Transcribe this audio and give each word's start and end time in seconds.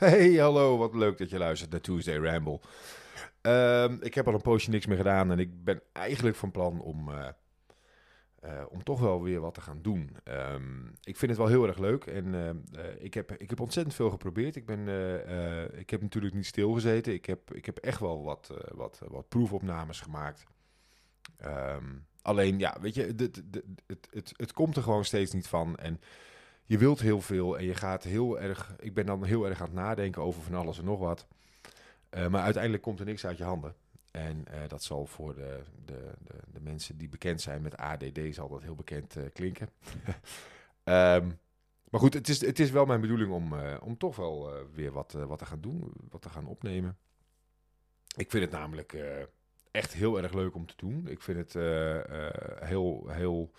Hey, 0.00 0.32
hallo, 0.34 0.76
wat 0.76 0.94
leuk 0.94 1.18
dat 1.18 1.30
je 1.30 1.38
luistert 1.38 1.70
naar 1.70 1.80
Tuesday 1.80 2.16
Ramble. 2.16 2.60
Ehm, 3.40 3.96
ik 4.00 4.14
heb 4.14 4.26
al 4.26 4.34
een 4.34 4.40
poosje 4.40 4.70
niks 4.70 4.86
meer 4.86 4.96
gedaan 4.96 5.30
en 5.30 5.38
ik 5.38 5.64
ben 5.64 5.82
eigenlijk 5.92 6.36
van 6.36 6.50
plan 6.50 6.80
om, 6.80 7.08
eh, 7.10 7.28
eh, 8.40 8.64
om 8.68 8.82
toch 8.82 9.00
wel 9.00 9.22
weer 9.22 9.40
wat 9.40 9.54
te 9.54 9.60
gaan 9.60 9.82
doen. 9.82 10.16
Ehm, 10.24 10.86
ik 11.02 11.16
vind 11.16 11.30
het 11.30 11.36
wel 11.36 11.46
heel 11.46 11.66
erg 11.66 11.78
leuk 11.78 12.04
en 12.04 12.34
eh, 12.34 12.88
ik, 13.04 13.14
heb, 13.14 13.32
ik 13.32 13.50
heb 13.50 13.60
ontzettend 13.60 13.94
veel 13.96 14.10
geprobeerd. 14.10 14.56
Ik, 14.56 14.66
ben, 14.66 14.88
ik 15.78 15.90
heb 15.90 16.02
natuurlijk 16.02 16.34
niet 16.34 16.46
stilgezeten. 16.46 17.12
Ik 17.12 17.26
heb, 17.26 17.54
ik 17.54 17.66
heb 17.66 17.78
echt 17.78 18.00
wel 18.00 18.22
wat, 18.24 18.50
wat, 18.74 19.00
wat 19.08 19.28
proefopnames 19.28 20.00
gemaakt. 20.00 20.44
Ehm, 21.36 21.84
alleen, 22.22 22.58
ja, 22.58 22.76
weet 22.80 22.94
je, 22.94 23.14
de- 23.14 23.30
het, 23.86 24.08
het, 24.10 24.32
het 24.36 24.52
komt 24.52 24.76
er 24.76 24.82
gewoon 24.82 25.04
steeds 25.04 25.32
niet 25.32 25.48
van. 25.48 25.76
En 25.76 26.00
je 26.70 26.78
wilt 26.78 27.00
heel 27.00 27.20
veel 27.20 27.58
en 27.58 27.64
je 27.64 27.74
gaat 27.74 28.04
heel 28.04 28.40
erg... 28.40 28.74
Ik 28.78 28.94
ben 28.94 29.06
dan 29.06 29.24
heel 29.24 29.46
erg 29.46 29.60
aan 29.60 29.66
het 29.66 29.74
nadenken 29.74 30.22
over 30.22 30.42
van 30.42 30.54
alles 30.54 30.78
en 30.78 30.84
nog 30.84 30.98
wat. 30.98 31.26
Eh, 32.08 32.28
maar 32.28 32.42
uiteindelijk 32.42 32.82
komt 32.82 33.00
er 33.00 33.06
niks 33.06 33.26
uit 33.26 33.36
je 33.36 33.44
handen. 33.44 33.74
En 34.10 34.44
eh, 34.46 34.68
dat 34.68 34.82
zal 34.82 35.06
voor 35.06 35.34
de, 35.34 35.60
de, 35.84 36.12
de, 36.18 36.34
de 36.52 36.60
mensen 36.60 36.98
die 36.98 37.08
bekend 37.08 37.40
zijn 37.40 37.62
met 37.62 37.76
ADD... 37.76 38.18
zal 38.30 38.48
dat 38.48 38.62
heel 38.62 38.74
bekend 38.74 39.16
eh, 39.16 39.24
klinken. 39.32 39.68
Ehm, 40.84 41.30
maar 41.90 42.00
goed, 42.00 42.14
het 42.14 42.28
is, 42.28 42.40
het 42.40 42.58
is 42.58 42.70
wel 42.70 42.86
mijn 42.86 43.00
bedoeling 43.00 43.32
om, 43.32 43.54
om 43.80 43.98
toch 43.98 44.16
wel 44.16 44.52
weer 44.74 44.92
wat, 44.92 45.12
wat 45.12 45.38
te 45.38 45.46
gaan 45.46 45.60
doen. 45.60 45.92
Wat 46.10 46.22
te 46.22 46.28
gaan 46.28 46.46
opnemen. 46.46 46.96
Ik 48.16 48.30
vind 48.30 48.44
het 48.44 48.52
namelijk 48.52 48.96
echt 49.70 49.92
heel 49.92 50.22
erg 50.22 50.32
leuk 50.32 50.54
om 50.54 50.66
te 50.66 50.74
doen. 50.76 51.08
Ik 51.08 51.22
vind 51.22 51.38
het 51.38 51.52
heel... 52.64 53.08
heel 53.08 53.52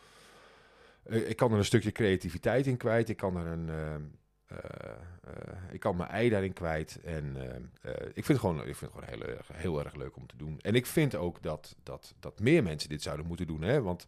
ik 1.05 1.35
kan 1.35 1.51
er 1.51 1.57
een 1.57 1.65
stukje 1.65 1.91
creativiteit 1.91 2.67
in 2.67 2.77
kwijt. 2.77 3.09
Ik 3.09 3.17
kan 3.17 3.37
er 3.37 3.45
een... 3.47 3.69
eh, 3.69 3.95
eh, 3.95 4.91
eh, 5.23 5.73
ik 5.73 5.79
kan 5.79 5.95
mijn 5.95 6.09
ei 6.09 6.29
daarin 6.29 6.53
kwijt. 6.53 6.99
En 7.03 7.35
eh, 7.35 7.55
eh, 7.91 8.07
ik 8.07 8.25
vind 8.25 8.27
het 8.27 8.39
gewoon, 8.39 8.57
ik 8.67 8.75
vind 8.75 8.79
het 8.93 9.03
gewoon 9.03 9.19
heel, 9.19 9.35
erg, 9.37 9.47
heel 9.53 9.79
erg 9.83 9.95
leuk 9.95 10.15
om 10.15 10.27
te 10.27 10.37
doen. 10.37 10.59
En 10.61 10.75
ik 10.75 10.85
vind 10.85 11.15
ook 11.15 11.41
dat, 11.43 11.75
dat, 11.83 12.13
dat 12.19 12.39
meer 12.39 12.63
mensen 12.63 12.89
dit 12.89 13.01
zouden 13.01 13.25
moeten 13.25 13.47
doen. 13.47 13.61
Hè? 13.61 13.81
Want 13.81 14.05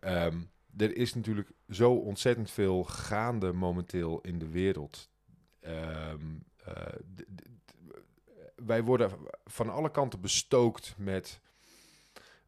ehm, 0.00 0.38
er 0.76 0.96
is 0.96 1.14
natuurlijk 1.14 1.50
zo 1.68 1.92
ontzettend 1.92 2.50
veel 2.50 2.84
gaande 2.84 3.52
momenteel 3.52 4.20
in 4.20 4.38
de 4.38 4.48
wereld. 4.48 5.10
Ehm, 5.60 6.20
eh, 6.64 6.72
wij 8.56 8.82
worden 8.82 9.10
van 9.44 9.70
alle 9.70 9.90
kanten 9.90 10.20
bestookt 10.20 10.94
met, 10.98 11.40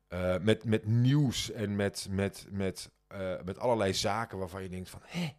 eh, 0.08 0.38
met, 0.38 0.64
met 0.64 0.86
nieuws 0.86 1.50
en 1.50 1.76
met, 1.76 2.06
met, 2.10 2.46
met, 2.50 2.90
eh, 3.10 3.42
met 3.44 3.58
allerlei 3.58 3.94
zaken 3.94 4.38
waarvan 4.38 4.62
je 4.62 4.68
denkt 4.68 4.90
van... 4.90 5.00
Hé, 5.04 5.36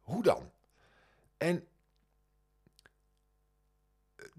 hoe 0.00 0.22
dan? 0.22 0.50
En 1.36 1.66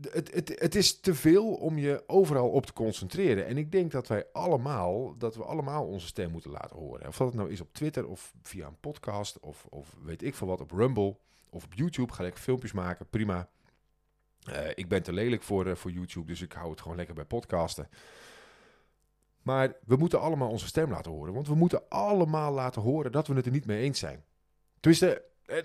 het, 0.09 0.33
het, 0.33 0.59
het 0.59 0.75
is 0.75 0.99
te 0.99 1.15
veel 1.15 1.53
om 1.53 1.77
je 1.77 2.03
overal 2.07 2.49
op 2.49 2.65
te 2.65 2.73
concentreren. 2.73 3.45
En 3.45 3.57
ik 3.57 3.71
denk 3.71 3.91
dat 3.91 4.07
wij 4.07 4.25
allemaal, 4.33 5.17
dat 5.17 5.35
we 5.35 5.43
allemaal 5.43 5.85
onze 5.85 6.07
stem 6.07 6.31
moeten 6.31 6.51
laten 6.51 6.77
horen. 6.77 7.07
Of 7.07 7.17
dat 7.17 7.27
het 7.27 7.35
nou 7.35 7.51
is 7.51 7.61
op 7.61 7.73
Twitter 7.73 8.07
of 8.07 8.33
via 8.41 8.67
een 8.67 8.79
podcast 8.79 9.39
of, 9.39 9.65
of 9.69 9.95
weet 10.03 10.23
ik 10.23 10.35
veel 10.35 10.47
wat 10.47 10.61
op 10.61 10.71
Rumble 10.71 11.17
of 11.49 11.63
op 11.63 11.73
YouTube. 11.73 12.13
Ga 12.13 12.23
lekker 12.23 12.41
filmpjes 12.41 12.71
maken, 12.71 13.09
prima. 13.09 13.49
Eh, 14.43 14.69
ik 14.75 14.87
ben 14.87 15.03
te 15.03 15.13
lelijk 15.13 15.43
voor, 15.43 15.67
eh, 15.67 15.75
voor 15.75 15.91
YouTube, 15.91 16.27
dus 16.27 16.41
ik 16.41 16.53
hou 16.53 16.69
het 16.69 16.81
gewoon 16.81 16.97
lekker 16.97 17.15
bij 17.15 17.25
podcasten. 17.25 17.89
Maar 19.41 19.73
we 19.85 19.95
moeten 19.95 20.21
allemaal 20.21 20.49
onze 20.49 20.67
stem 20.67 20.89
laten 20.89 21.11
horen. 21.11 21.33
Want 21.33 21.47
we 21.47 21.55
moeten 21.55 21.89
allemaal 21.89 22.53
laten 22.53 22.81
horen 22.81 23.11
dat 23.11 23.27
we 23.27 23.33
het 23.33 23.45
er 23.45 23.51
niet 23.51 23.65
mee 23.65 23.81
eens 23.81 23.99
zijn. 23.99 24.23
Tenminste, 24.79 25.23
eh, 25.45 25.57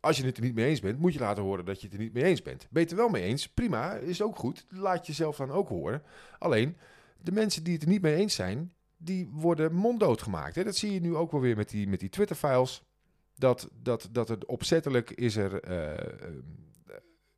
als 0.00 0.16
je 0.16 0.24
het 0.24 0.36
er 0.36 0.42
niet 0.42 0.54
mee 0.54 0.66
eens 0.66 0.80
bent, 0.80 0.98
moet 0.98 1.12
je 1.12 1.18
laten 1.18 1.42
horen 1.42 1.64
dat 1.64 1.80
je 1.80 1.86
het 1.86 1.96
er 1.96 2.02
niet 2.02 2.12
mee 2.12 2.24
eens 2.24 2.42
bent. 2.42 2.68
Het 2.72 2.90
er 2.90 2.96
wel 2.96 3.08
mee 3.08 3.22
eens? 3.22 3.48
Prima, 3.48 3.94
is 3.94 4.22
ook 4.22 4.36
goed. 4.36 4.66
Laat 4.68 5.06
jezelf 5.06 5.36
dan 5.36 5.50
ook 5.50 5.68
horen. 5.68 6.02
Alleen, 6.38 6.76
de 7.22 7.32
mensen 7.32 7.64
die 7.64 7.72
het 7.74 7.82
er 7.82 7.88
niet 7.88 8.02
mee 8.02 8.14
eens 8.14 8.34
zijn, 8.34 8.72
die 8.96 9.28
worden 9.32 9.74
monddood 9.74 10.22
gemaakt. 10.22 10.64
Dat 10.64 10.76
zie 10.76 10.92
je 10.92 11.00
nu 11.00 11.16
ook 11.16 11.30
wel 11.30 11.40
weer 11.40 11.56
met 11.56 11.70
die, 11.70 11.88
met 11.88 12.00
die 12.00 12.08
Twitter-files. 12.08 12.82
Dat, 13.34 13.68
dat, 13.82 14.08
dat 14.12 14.28
het 14.28 14.46
opzettelijk 14.46 15.10
is 15.10 15.36
er, 15.36 15.60
eh, 15.60 16.14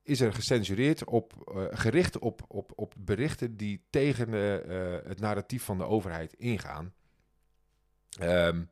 is 0.03 0.21
er 0.21 0.33
gecensureerd 0.33 1.05
op, 1.05 1.53
eh, 1.55 1.65
gericht 1.71 2.19
op, 2.19 2.43
op, 2.49 2.73
op 2.75 2.95
berichten 2.99 3.57
die 3.57 3.87
tegen 3.91 4.35
eh, 4.35 4.95
eh, 4.95 5.05
het 5.05 5.21
narratief 5.21 5.63
van 5.63 5.79
de 5.79 5.85
overheid 5.85 6.33
ingaan. 6.33 6.95
Ehm, 8.19 8.63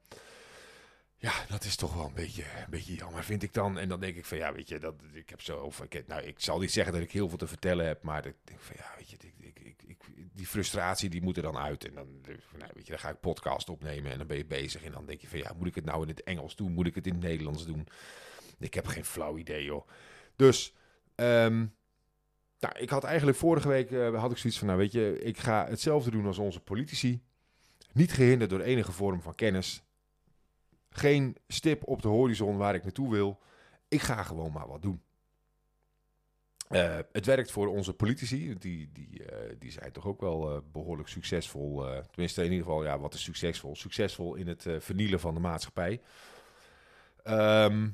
ja, 1.16 1.32
dat 1.48 1.64
is 1.64 1.76
toch 1.76 1.94
wel 1.94 2.06
een 2.06 2.14
beetje, 2.14 2.42
een 2.42 2.70
beetje 2.70 2.94
jammer, 2.94 3.24
vind 3.24 3.42
ik 3.42 3.52
dan. 3.52 3.78
En 3.78 3.88
dan 3.88 4.00
denk 4.00 4.16
ik 4.16 4.24
van, 4.24 4.38
ja, 4.38 4.52
weet 4.52 4.68
je, 4.68 4.78
dat, 4.78 4.94
ik 5.12 5.30
heb 5.30 5.40
zo... 5.40 5.58
Of, 5.58 5.82
nou, 6.06 6.22
ik 6.22 6.40
zal 6.40 6.58
niet 6.58 6.72
zeggen 6.72 6.92
dat 6.92 7.02
ik 7.02 7.12
heel 7.12 7.28
veel 7.28 7.38
te 7.38 7.46
vertellen 7.46 7.86
heb, 7.86 8.02
maar 8.02 8.26
ik 8.26 8.36
denk 8.44 8.60
van, 8.60 8.76
ja, 8.78 8.94
weet 8.96 9.10
je, 9.10 9.16
ik, 9.38 9.58
ik, 9.58 9.82
ik, 9.86 10.04
die 10.32 10.46
frustratie 10.46 11.10
die 11.10 11.22
moet 11.22 11.36
er 11.36 11.42
dan 11.42 11.58
uit. 11.58 11.84
En 11.84 11.94
dan, 11.94 12.20
nou, 12.58 12.70
weet 12.74 12.84
je, 12.86 12.90
dan 12.90 12.98
ga 12.98 13.08
ik 13.08 13.20
podcast 13.20 13.68
opnemen 13.68 14.12
en 14.12 14.18
dan 14.18 14.26
ben 14.26 14.36
je 14.36 14.46
bezig. 14.46 14.82
En 14.82 14.92
dan 14.92 15.06
denk 15.06 15.20
je 15.20 15.28
van, 15.28 15.38
ja, 15.38 15.52
moet 15.56 15.66
ik 15.66 15.74
het 15.74 15.84
nou 15.84 16.02
in 16.02 16.08
het 16.08 16.22
Engels 16.22 16.56
doen? 16.56 16.72
Moet 16.72 16.86
ik 16.86 16.94
het 16.94 17.06
in 17.06 17.12
het 17.12 17.22
Nederlands 17.22 17.66
doen? 17.66 17.86
Ik 18.58 18.74
heb 18.74 18.86
geen 18.86 19.04
flauw 19.04 19.38
idee, 19.38 19.64
joh. 19.64 19.88
Dus, 20.36 20.74
ehm, 21.18 21.66
nou, 22.58 22.78
ik 22.78 22.90
had 22.90 23.04
eigenlijk 23.04 23.38
vorige 23.38 23.68
week, 23.68 23.90
eh, 23.90 24.20
had 24.20 24.30
ik 24.30 24.36
zoiets 24.36 24.58
van, 24.58 24.66
nou, 24.68 24.78
weet 24.78 24.92
je, 24.92 25.18
ik 25.22 25.38
ga 25.38 25.66
hetzelfde 25.66 26.10
doen 26.10 26.26
als 26.26 26.38
onze 26.38 26.60
politici. 26.60 27.22
Niet 27.92 28.12
gehinderd 28.12 28.50
door 28.50 28.60
enige 28.60 28.92
vorm 28.92 29.22
van 29.22 29.34
kennis. 29.34 29.82
Geen 30.90 31.36
stip 31.48 31.86
op 31.86 32.02
de 32.02 32.08
horizon 32.08 32.56
waar 32.56 32.74
ik 32.74 32.82
naartoe 32.82 33.10
wil. 33.10 33.38
Ik 33.88 34.00
ga 34.00 34.22
gewoon 34.22 34.52
maar 34.52 34.68
wat 34.68 34.82
doen. 34.82 35.02
Eh, 36.68 36.98
het 37.12 37.26
werkt 37.26 37.50
voor 37.50 37.66
onze 37.66 37.92
politici. 37.92 38.58
Die, 38.58 38.90
die, 38.92 39.24
eh, 39.24 39.54
die 39.58 39.70
zijn 39.70 39.92
toch 39.92 40.06
ook 40.06 40.20
wel 40.20 40.50
eh, 40.50 40.60
behoorlijk 40.72 41.08
succesvol. 41.08 41.84
tenminste, 42.10 42.44
in 42.44 42.50
ieder 42.50 42.66
geval, 42.66 42.84
ja, 42.84 42.98
wat 42.98 43.14
is 43.14 43.22
succesvol? 43.22 43.76
Succesvol 43.76 44.34
in 44.34 44.48
het 44.48 44.66
vernielen 44.78 45.20
van 45.20 45.34
de 45.34 45.40
maatschappij. 45.40 46.00
Ehm, 47.22 47.88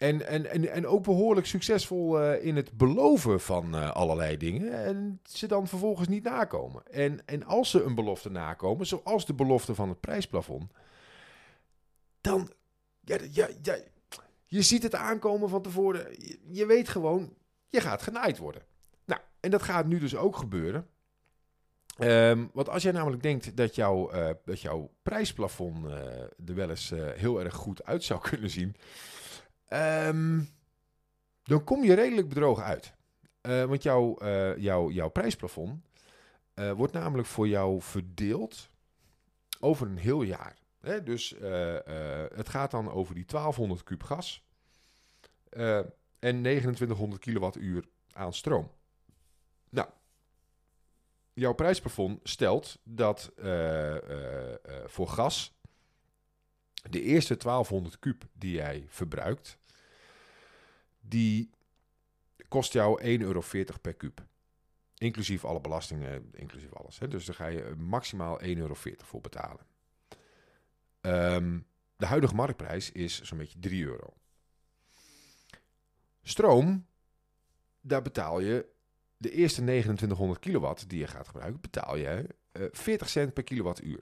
en, 0.00 0.26
en, 0.26 0.50
en, 0.50 0.72
en 0.72 0.86
ook 0.86 1.04
behoorlijk 1.04 1.46
succesvol 1.46 2.20
eh, 2.20 2.44
in 2.44 2.56
het 2.56 2.72
beloven 2.72 3.40
van 3.40 3.74
eh, 3.74 3.90
allerlei 3.90 4.36
dingen. 4.36 4.84
En 4.84 5.20
ze 5.22 5.46
dan 5.46 5.68
vervolgens 5.68 6.08
niet 6.08 6.22
nakomen. 6.22 6.82
En, 6.90 7.26
en 7.26 7.44
als 7.44 7.70
ze 7.70 7.82
een 7.82 7.94
belofte 7.94 8.30
nakomen, 8.30 8.86
zoals 8.86 9.26
de 9.26 9.34
belofte 9.34 9.74
van 9.74 9.88
het 9.88 10.00
prijsplafond. 10.00 10.72
Dan, 12.20 12.52
ja, 13.00 13.18
ja, 13.30 13.48
ja, 13.62 13.76
je 14.46 14.62
ziet 14.62 14.82
het 14.82 14.94
aankomen 14.94 15.48
van 15.48 15.62
tevoren. 15.62 16.06
Je, 16.50 16.66
weet 16.66 16.88
gewoon, 16.88 17.34
je 17.68 17.80
gaat 17.80 18.02
genaaid 18.02 18.38
worden. 18.38 18.62
Nou, 19.04 19.20
en 19.40 19.50
dat 19.50 19.62
gaat 19.62 19.86
nu 19.86 19.98
dus 19.98 20.16
ook 20.16 20.36
gebeuren. 20.36 20.86
Ehm, 21.96 22.46
want 22.52 22.68
als 22.68 22.82
jij 22.82 22.92
namelijk 22.92 23.22
denkt 23.22 23.56
dat, 23.56 23.74
jouw 23.74 24.10
eh, 24.10 24.30
dat 24.44 24.60
jouw 24.60 24.90
prijsplafond 25.02 25.86
er 26.46 26.54
wel 26.54 26.70
eens 26.70 26.92
heel 27.14 27.40
erg 27.40 27.54
goed 27.54 27.84
uit 27.84 28.04
zou 28.04 28.20
kunnen 28.30 28.50
zien, 28.50 28.76
ehm, 29.70 30.40
dan 31.42 31.64
kom 31.64 31.84
je 31.84 31.94
redelijk 31.94 32.28
bedrogen 32.28 32.64
uit. 32.64 32.94
Eh, 33.40 33.64
want 33.64 33.82
jouw, 33.82 34.16
eh, 34.16 34.56
jouw, 34.56 34.90
jouw 34.90 35.08
prijsplafond 35.08 35.84
eh, 36.54 36.72
wordt 36.72 36.92
namelijk 36.92 37.28
voor 37.28 37.48
jou 37.48 37.80
verdeeld 37.80 38.70
over 39.60 39.86
een 39.86 39.98
heel 39.98 40.22
jaar. 40.22 40.56
Hè? 40.80 41.02
Dus 41.02 41.34
het 42.34 42.48
gaat 42.48 42.70
dan 42.70 42.90
over 42.90 43.14
die 43.14 43.24
1200 43.24 43.82
kub 43.82 44.02
gas 44.02 44.44
en 45.50 45.92
2900 46.18 47.20
kilowattuur 47.20 47.88
aan 48.12 48.32
stroom. 48.32 48.70
Nou, 49.68 49.88
jouw 51.32 51.52
prijsplafond 51.52 52.20
stelt 52.22 52.78
dat 52.82 53.32
voor 54.86 55.08
gas 55.08 55.54
de 56.90 57.02
eerste 57.02 57.36
1200 57.36 57.98
kub 57.98 58.24
die 58.32 58.52
jij 58.52 58.86
verbruikt, 58.88 59.58
die 61.10 61.50
kost 62.48 62.72
jou 62.72 63.02
1,40 63.02 63.06
euro 63.24 63.42
per 63.80 63.94
kub. 63.94 64.28
Inclusief 64.98 65.44
alle 65.44 65.60
belastingen, 65.60 66.30
inclusief 66.32 66.74
alles. 66.74 66.98
Hè? 66.98 67.08
Dus 67.08 67.24
daar 67.24 67.34
ga 67.34 67.46
je 67.46 67.74
maximaal 67.78 68.40
1,40 68.42 68.56
euro 68.56 68.74
voor 68.96 69.20
betalen. 69.20 69.66
Ehm, 71.00 71.58
de 71.96 72.06
huidige 72.06 72.34
marktprijs 72.34 72.92
is 72.92 73.20
zo'n 73.20 73.38
beetje 73.38 73.58
3 73.58 73.84
euro. 73.84 74.14
Stroom, 76.22 76.86
daar 77.80 78.02
betaal 78.02 78.40
je 78.40 78.68
de 79.16 79.30
eerste 79.30 79.60
2900 79.60 80.40
kilowatt 80.40 80.88
die 80.88 80.98
je 80.98 81.06
gaat 81.06 81.26
gebruiken, 81.26 81.60
betaal 81.60 81.96
je 81.96 82.26
eh 82.52 82.64
40 82.70 83.08
cent 83.08 83.34
per 83.34 83.42
kilowattuur. 83.42 84.00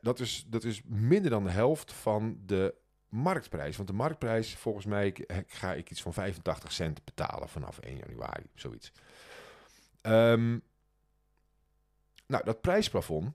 Dat 0.00 0.20
is, 0.20 0.44
dat 0.48 0.64
is 0.64 0.82
minder 0.84 1.30
dan 1.30 1.44
de 1.44 1.50
helft 1.50 1.92
van 1.92 2.38
de 2.46 2.74
marktprijs. 3.10 3.76
Want 3.76 3.88
de 3.88 3.94
marktprijs, 3.94 4.54
volgens 4.54 4.84
mij, 4.84 5.16
ga 5.46 5.74
ik 5.74 5.90
iets 5.90 6.02
van 6.02 6.12
85 6.12 6.72
cent 6.72 7.04
betalen 7.04 7.48
vanaf 7.48 7.78
1 7.78 7.96
januari, 7.96 8.44
zoiets. 8.54 8.92
Ehm, 10.00 10.58
nou, 12.26 12.44
dat 12.44 12.60
prijsplafond, 12.60 13.32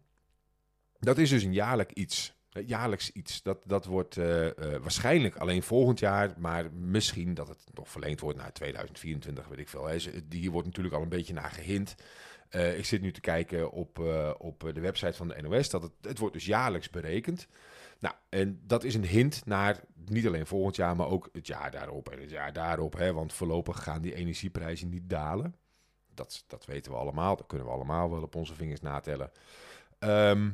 dat 0.99 1.17
is 1.17 1.29
dus 1.29 1.43
een 1.43 1.53
jaarlijk 1.53 1.91
iets. 1.91 2.35
Eh, 2.55 2.67
Jaarlijks 2.67 3.11
iets. 3.11 3.43
Dat, 3.43 3.57
dat 3.65 3.85
wordt 3.85 4.17
eh, 4.17 4.47
eh, 4.47 4.81
waarschijnlijk 4.81 5.35
alleen 5.35 5.63
volgend 5.63 5.99
jaar, 5.99 6.33
maar 6.37 6.73
misschien 6.73 7.33
dat 7.33 7.47
het 7.47 7.63
nog 7.73 7.89
verleend 7.89 8.19
wordt 8.19 8.37
naar 8.37 8.53
2024, 8.53 9.47
weet 9.47 9.59
ik 9.59 9.69
veel. 9.69 9.87
Hier 10.29 10.51
wordt 10.51 10.67
natuurlijk 10.67 10.95
al 10.95 11.01
een 11.01 11.09
beetje 11.09 11.33
naar 11.33 11.51
gehind. 11.51 11.95
Eh, 12.49 12.77
ik 12.77 12.85
zit 12.85 13.01
nu 13.01 13.11
te 13.11 13.21
kijken 13.21 13.71
op, 13.71 13.99
op 14.37 14.71
de 14.73 14.81
website 14.81 15.13
van 15.13 15.27
de 15.27 15.41
NOS, 15.41 15.69
dat 15.69 15.81
het, 15.81 15.91
het 16.01 16.17
wordt 16.17 16.33
dus 16.33 16.45
jaarlijks 16.45 16.89
berekend. 16.89 17.47
Nou, 17.99 18.15
en 18.29 18.61
dat 18.63 18.83
is 18.83 18.95
een 18.95 19.05
hint 19.05 19.45
naar 19.45 19.83
niet 20.09 20.27
alleen 20.27 20.45
volgend 20.45 20.75
jaar, 20.75 20.95
maar 20.95 21.07
ook 21.07 21.29
het 21.31 21.47
jaar 21.47 21.71
daarop 21.71 22.09
en 22.09 22.19
het 22.19 22.29
jaar 22.29 22.53
daarop. 22.53 22.93
Hè, 22.93 23.13
want 23.13 23.33
voorlopig 23.33 23.83
gaan 23.83 24.01
die 24.01 24.15
energieprijzen 24.15 24.89
niet 24.89 25.09
dalen. 25.09 25.55
Dat, 26.13 26.43
dat 26.47 26.65
weten 26.65 26.91
we 26.91 26.97
allemaal, 26.97 27.35
dat 27.35 27.47
kunnen 27.47 27.67
we 27.67 27.73
allemaal 27.73 28.09
wel 28.09 28.21
op 28.21 28.35
onze 28.35 28.55
vingers 28.55 28.81
natellen. 28.81 29.31
Ehm, 29.99 30.49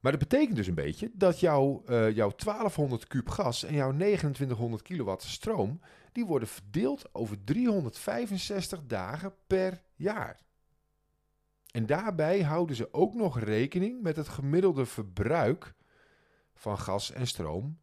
maar 0.00 0.12
dat 0.12 0.28
betekent 0.28 0.56
dus 0.56 0.66
een 0.66 0.74
beetje 0.74 1.10
dat 1.12 1.40
jouw, 1.40 1.82
eh, 1.86 2.10
jouw 2.10 2.30
1200 2.30 3.06
kub 3.06 3.28
gas 3.28 3.64
en 3.64 3.74
jouw 3.74 3.92
2900 3.92 4.82
kilowatt 4.82 5.22
stroom, 5.22 5.80
die 6.12 6.26
worden 6.26 6.48
verdeeld 6.48 7.14
over 7.14 7.44
365 7.44 8.80
dagen 8.86 9.34
per 9.46 9.82
jaar. 9.94 10.40
En 11.74 11.86
daarbij 11.86 12.42
houden 12.42 12.76
ze 12.76 12.92
ook 12.92 13.14
nog 13.14 13.38
rekening 13.38 14.02
met 14.02 14.16
het 14.16 14.28
gemiddelde 14.28 14.86
verbruik 14.86 15.74
van 16.54 16.78
gas 16.78 17.10
en 17.12 17.26
stroom 17.26 17.80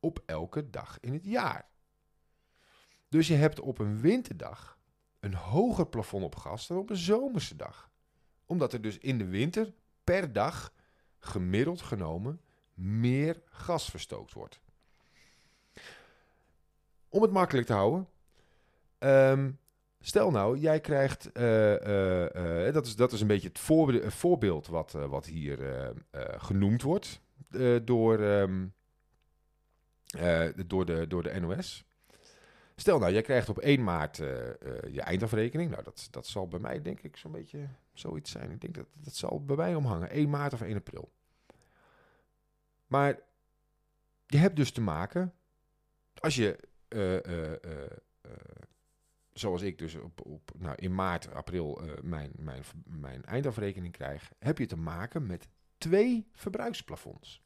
op 0.00 0.22
elke 0.26 0.70
dag 0.70 1.00
in 1.00 1.12
het 1.12 1.24
jaar. 1.24 1.68
Dus 3.08 3.28
je 3.28 3.34
hebt 3.34 3.60
op 3.60 3.78
een 3.78 4.00
winterdag 4.00 4.78
een 5.20 5.34
hoger 5.34 5.86
plafond 5.86 6.24
op 6.24 6.36
gas 6.36 6.66
dan 6.66 6.78
op 6.78 6.90
een 6.90 6.96
zomerse 6.96 7.56
dag. 7.56 7.90
Omdat 8.46 8.72
er 8.72 8.80
dus 8.80 8.98
in 8.98 9.18
de 9.18 9.26
winter 9.26 9.74
per 10.04 10.32
dag 10.32 10.72
gemiddeld 11.18 11.82
genomen 11.82 12.40
meer 12.74 13.42
gas 13.44 13.90
verstookt 13.90 14.32
wordt. 14.32 14.60
Om 17.08 17.22
het 17.22 17.32
makkelijk 17.32 17.66
te 17.66 17.72
houden. 17.72 18.08
ehm, 18.98 19.52
stel 20.04 20.30
nou, 20.30 20.58
jij 20.58 20.80
krijgt. 20.80 21.32
eh, 21.32 21.74
eh, 21.74 22.66
eh, 22.66 22.74
dat, 22.74 22.86
is, 22.86 22.96
dat 22.96 23.12
is 23.12 23.20
een 23.20 23.26
beetje 23.26 23.48
het 23.48 23.58
voorbe- 23.58 24.04
het 24.04 24.14
voorbeeld 24.14 24.66
wat, 24.66 24.92
wat 24.92 25.26
hier 25.26 25.58
genoemd 26.36 26.82
wordt 26.82 27.20
door, 27.84 28.18
ehm, 28.18 28.66
eh, 30.18 30.48
door, 30.66 30.84
de, 30.86 31.06
door 31.06 31.22
de 31.22 31.40
NOS. 31.40 31.84
Stel 32.76 32.98
nou, 32.98 33.12
jij 33.12 33.22
krijgt 33.22 33.48
op 33.48 33.58
1 33.58 33.84
maart 33.84 34.16
je 34.16 35.00
eindafrekening. 35.00 35.70
Nou, 35.70 35.82
dat, 35.82 36.08
dat 36.10 36.26
zal 36.26 36.48
bij 36.48 36.60
mij 36.60 36.82
denk 36.82 37.00
ik 37.00 37.16
zo'n 37.16 37.32
beetje 37.32 37.68
zoiets 37.92 38.30
zijn. 38.30 38.50
Ik 38.50 38.60
denk 38.60 38.74
dat 38.74 38.86
dat 38.94 39.14
zal 39.14 39.44
bij 39.44 39.56
mij 39.56 39.74
omhangen. 39.74 40.10
1 40.10 40.30
maart 40.30 40.52
of 40.52 40.60
1 40.60 40.76
april. 40.76 41.12
Maar 42.86 43.18
je 44.26 44.36
hebt 44.36 44.56
dus 44.56 44.70
te 44.70 44.80
maken, 44.80 45.34
als 46.14 46.34
je, 46.34 46.58
zoals 49.34 49.62
ik 49.62 49.78
dus 49.78 49.94
op, 49.94 50.20
op, 50.26 50.50
nou, 50.58 50.74
in 50.76 50.94
maart, 50.94 51.34
april 51.34 51.82
eh, 51.82 52.02
mijn, 52.02 52.32
mijn, 52.36 52.62
mijn 52.84 53.24
eindafrekening 53.24 53.92
krijg, 53.92 54.32
heb 54.38 54.58
je 54.58 54.66
te 54.66 54.76
maken 54.76 55.26
met 55.26 55.48
twee 55.78 56.28
verbruiksplafonds. 56.32 57.42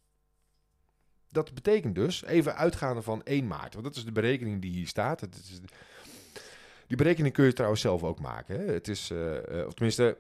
Dat 1.29 1.55
betekent 1.55 1.94
dus, 1.94 2.25
even 2.25 2.56
uitgaande 2.56 3.02
van 3.02 3.23
1 3.23 3.46
maart, 3.46 3.73
want 3.73 3.85
dat 3.85 3.96
is 3.96 4.05
de 4.05 4.12
berekening 4.12 4.62
die 4.62 4.70
hier 4.70 4.87
staat. 4.87 5.20
Het 5.20 5.35
is, 5.37 5.61
die 6.87 6.96
berekening 6.96 7.35
kun 7.35 7.44
je 7.44 7.52
trouwens 7.52 7.81
zelf 7.81 8.02
ook 8.02 8.20
maken. 8.20 8.58
Hè? 8.58 8.64
Het 8.73 8.88
is, 8.88 9.11
eh, 9.11 9.67
of 9.67 9.75
tenminste, 9.75 10.19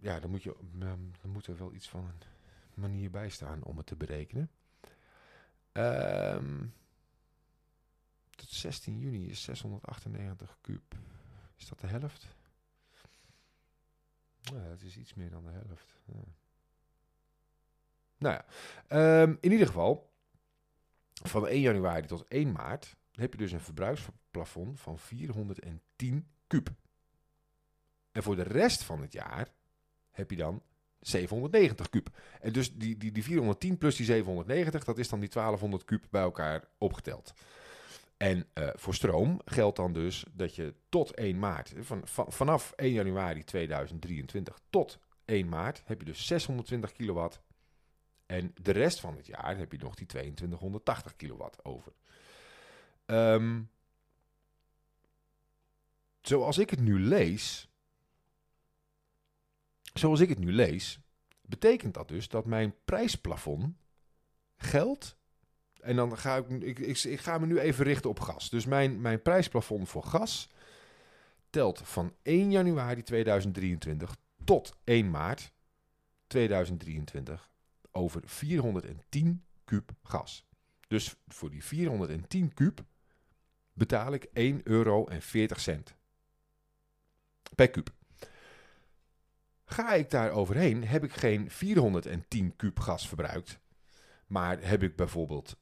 ja, 0.00 0.20
dan 0.20 0.30
moet, 0.30 0.42
je, 0.42 0.54
ehm, 0.80 0.98
dan 1.22 1.30
moet 1.30 1.46
er 1.46 1.56
wel 1.56 1.72
iets 1.74 1.88
van 1.88 2.04
een 2.04 2.80
manier 2.80 3.10
bij 3.10 3.28
staan 3.28 3.62
om 3.62 3.76
het 3.76 3.86
te 3.86 3.96
berekenen. 3.96 4.50
Ehm, 5.72 6.64
16 8.64 8.98
juni 8.98 9.28
is 9.28 9.42
698 9.42 10.58
kuub. 10.60 10.94
Is 11.56 11.68
dat 11.68 11.80
de 11.80 11.86
helft? 11.86 12.26
Ja, 14.40 14.68
dat 14.68 14.82
is 14.82 14.96
iets 14.96 15.14
meer 15.14 15.30
dan 15.30 15.44
de 15.44 15.50
helft. 15.50 15.94
Nou 18.18 18.34
ja, 18.34 18.44
ehm, 18.86 19.34
in 19.40 19.52
ieder 19.52 19.66
geval, 19.66 20.12
van 21.12 21.46
1 21.46 21.60
januari 21.60 22.06
tot 22.06 22.24
1 22.28 22.52
maart 22.52 22.96
heb 23.12 23.32
je 23.32 23.38
dus 23.38 23.52
een 23.52 23.60
verbruiksplafond 23.60 24.80
van 24.80 24.98
410 24.98 26.28
kuub. 26.46 26.72
En 28.12 28.22
voor 28.22 28.36
de 28.36 28.42
rest 28.42 28.82
van 28.82 29.00
het 29.00 29.12
jaar 29.12 29.48
heb 30.10 30.30
je 30.30 30.36
dan 30.36 30.62
790 31.00 31.90
kuub. 31.90 32.18
En 32.40 32.52
dus 32.52 32.74
die, 32.74 32.96
die, 32.96 33.12
die 33.12 33.24
410 33.24 33.78
plus 33.78 33.96
die 33.96 34.06
790, 34.06 34.84
dat 34.84 34.98
is 34.98 35.08
dan 35.08 35.20
die 35.20 35.28
1200 35.28 35.84
kuub 35.84 36.06
bij 36.10 36.22
elkaar 36.22 36.64
opgeteld. 36.78 37.34
En 38.24 38.46
eh, 38.52 38.68
voor 38.74 38.94
stroom 38.94 39.40
geldt 39.44 39.76
dan 39.76 39.92
dus 39.92 40.24
dat 40.32 40.54
je 40.54 40.74
tot 40.88 41.14
1 41.14 41.38
maart, 41.38 41.72
van, 41.78 42.08
van, 42.08 42.32
vanaf 42.32 42.72
1 42.76 42.92
januari 42.92 43.44
2023 43.44 44.58
tot 44.70 44.98
1 45.24 45.48
maart, 45.48 45.82
heb 45.84 45.98
je 45.98 46.04
dus 46.04 46.26
620 46.26 46.92
kilowatt. 46.92 47.40
En 48.26 48.54
de 48.62 48.72
rest 48.72 49.00
van 49.00 49.16
het 49.16 49.26
jaar 49.26 49.56
heb 49.56 49.72
je 49.72 49.78
nog 49.78 49.94
die 49.94 50.06
2280 50.06 51.16
kilowatt 51.16 51.64
over. 51.64 51.92
Ehm, 53.06 53.62
zoals 56.20 56.58
ik 56.58 56.70
het 56.70 56.80
nu 56.80 57.00
lees, 57.00 57.68
zoals 59.94 60.20
ik 60.20 60.28
het 60.28 60.38
nu 60.38 60.52
lees, 60.52 60.98
betekent 61.42 61.94
dat 61.94 62.08
dus 62.08 62.28
dat 62.28 62.44
mijn 62.44 62.74
prijsplafond 62.84 63.76
geldt. 64.56 65.16
En 65.84 65.96
dan 65.96 66.18
ga 66.18 66.36
ik, 66.36 66.78
ik, 66.78 66.78
ik, 67.04 67.20
ga 67.20 67.38
me 67.38 67.46
nu 67.46 67.58
even 67.58 67.84
richten 67.84 68.10
op 68.10 68.20
gas. 68.20 68.50
Dus 68.50 68.66
mijn, 68.66 69.00
mijn 69.00 69.22
prijsplafond 69.22 69.88
voor 69.88 70.02
gas 70.04 70.48
telt 71.50 71.80
van 71.84 72.14
1 72.22 72.50
januari 72.50 73.02
2023 73.02 74.16
tot 74.44 74.76
1 74.84 75.10
maart 75.10 75.52
2023 76.26 77.50
over 77.90 78.20
410 78.24 79.44
kuub 79.64 79.90
gas. 80.02 80.46
Dus 80.88 81.14
voor 81.28 81.50
die 81.50 81.64
410 81.64 82.54
kuub 82.54 82.84
betaal 83.72 84.12
ik 84.12 84.26
1,40 84.26 84.32
euro 84.62 85.08
per 87.54 87.70
kuub. 87.70 87.92
Ga 89.64 89.94
ik 89.94 90.10
daar 90.10 90.30
overheen, 90.30 90.86
heb 90.86 91.04
ik 91.04 91.12
geen 91.12 91.50
410 91.50 92.56
kuub 92.56 92.80
gas 92.80 93.08
verbruikt, 93.08 93.58
maar 94.26 94.62
heb 94.62 94.82
ik 94.82 94.96
bijvoorbeeld 94.96 95.56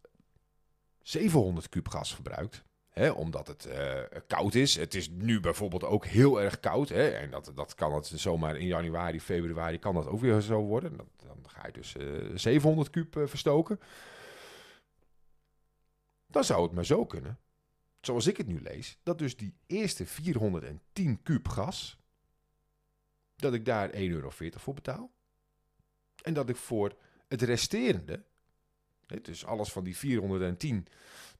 700 1.03 1.69
kuub 1.69 1.89
gas 1.89 2.15
verbruikt, 2.15 2.65
hè, 2.89 3.11
omdat 3.11 3.47
het 3.47 3.65
eh, 3.65 4.01
koud 4.27 4.55
is. 4.55 4.75
Het 4.75 4.95
is 4.95 5.09
nu 5.09 5.41
bijvoorbeeld 5.41 5.85
ook 5.85 6.07
heel 6.07 6.43
erg 6.43 6.61
koud, 6.61 6.89
hè, 6.89 7.09
en 7.09 7.31
dat, 7.31 7.53
dat 7.55 7.75
kan 7.75 7.95
het 7.95 8.07
zomaar 8.07 8.57
in 8.57 8.67
januari, 8.67 9.21
februari 9.21 9.79
kan 9.79 9.95
dat 9.95 10.07
ook 10.07 10.21
weer 10.21 10.41
zo 10.41 10.61
worden. 10.61 10.97
Dan, 10.97 11.09
dan 11.17 11.39
ga 11.47 11.67
je 11.67 11.73
dus 11.73 11.97
eh 11.97 12.07
700 12.35 12.91
kuub 12.91 13.17
eh, 13.17 13.27
verstoken. 13.27 13.81
Dan 16.27 16.45
zou 16.45 16.63
het 16.63 16.73
maar 16.73 16.87
zo 16.87 17.07
kunnen, 17.07 17.39
zoals 18.01 18.27
ik 18.27 18.37
het 18.37 18.47
nu 18.47 18.61
lees, 18.61 18.99
dat 19.03 19.19
dus 19.19 19.37
die 19.37 19.55
eerste 19.67 20.07
410 20.07 21.23
kuub 21.23 21.49
gas, 21.49 21.99
dat 23.37 23.55
ik 23.55 23.65
daar 23.65 23.91
1,40 23.91 23.99
euro 23.99 24.31
voor 24.31 24.75
betaal. 24.75 25.13
En 26.23 26.35
dat 26.35 26.49
ik 26.49 26.57
voor 26.57 26.97
het 27.29 27.43
resterende, 27.43 28.25
dus 29.23 29.45
alles 29.45 29.73
van 29.73 29.85
die 29.85 29.97
410 29.97 30.87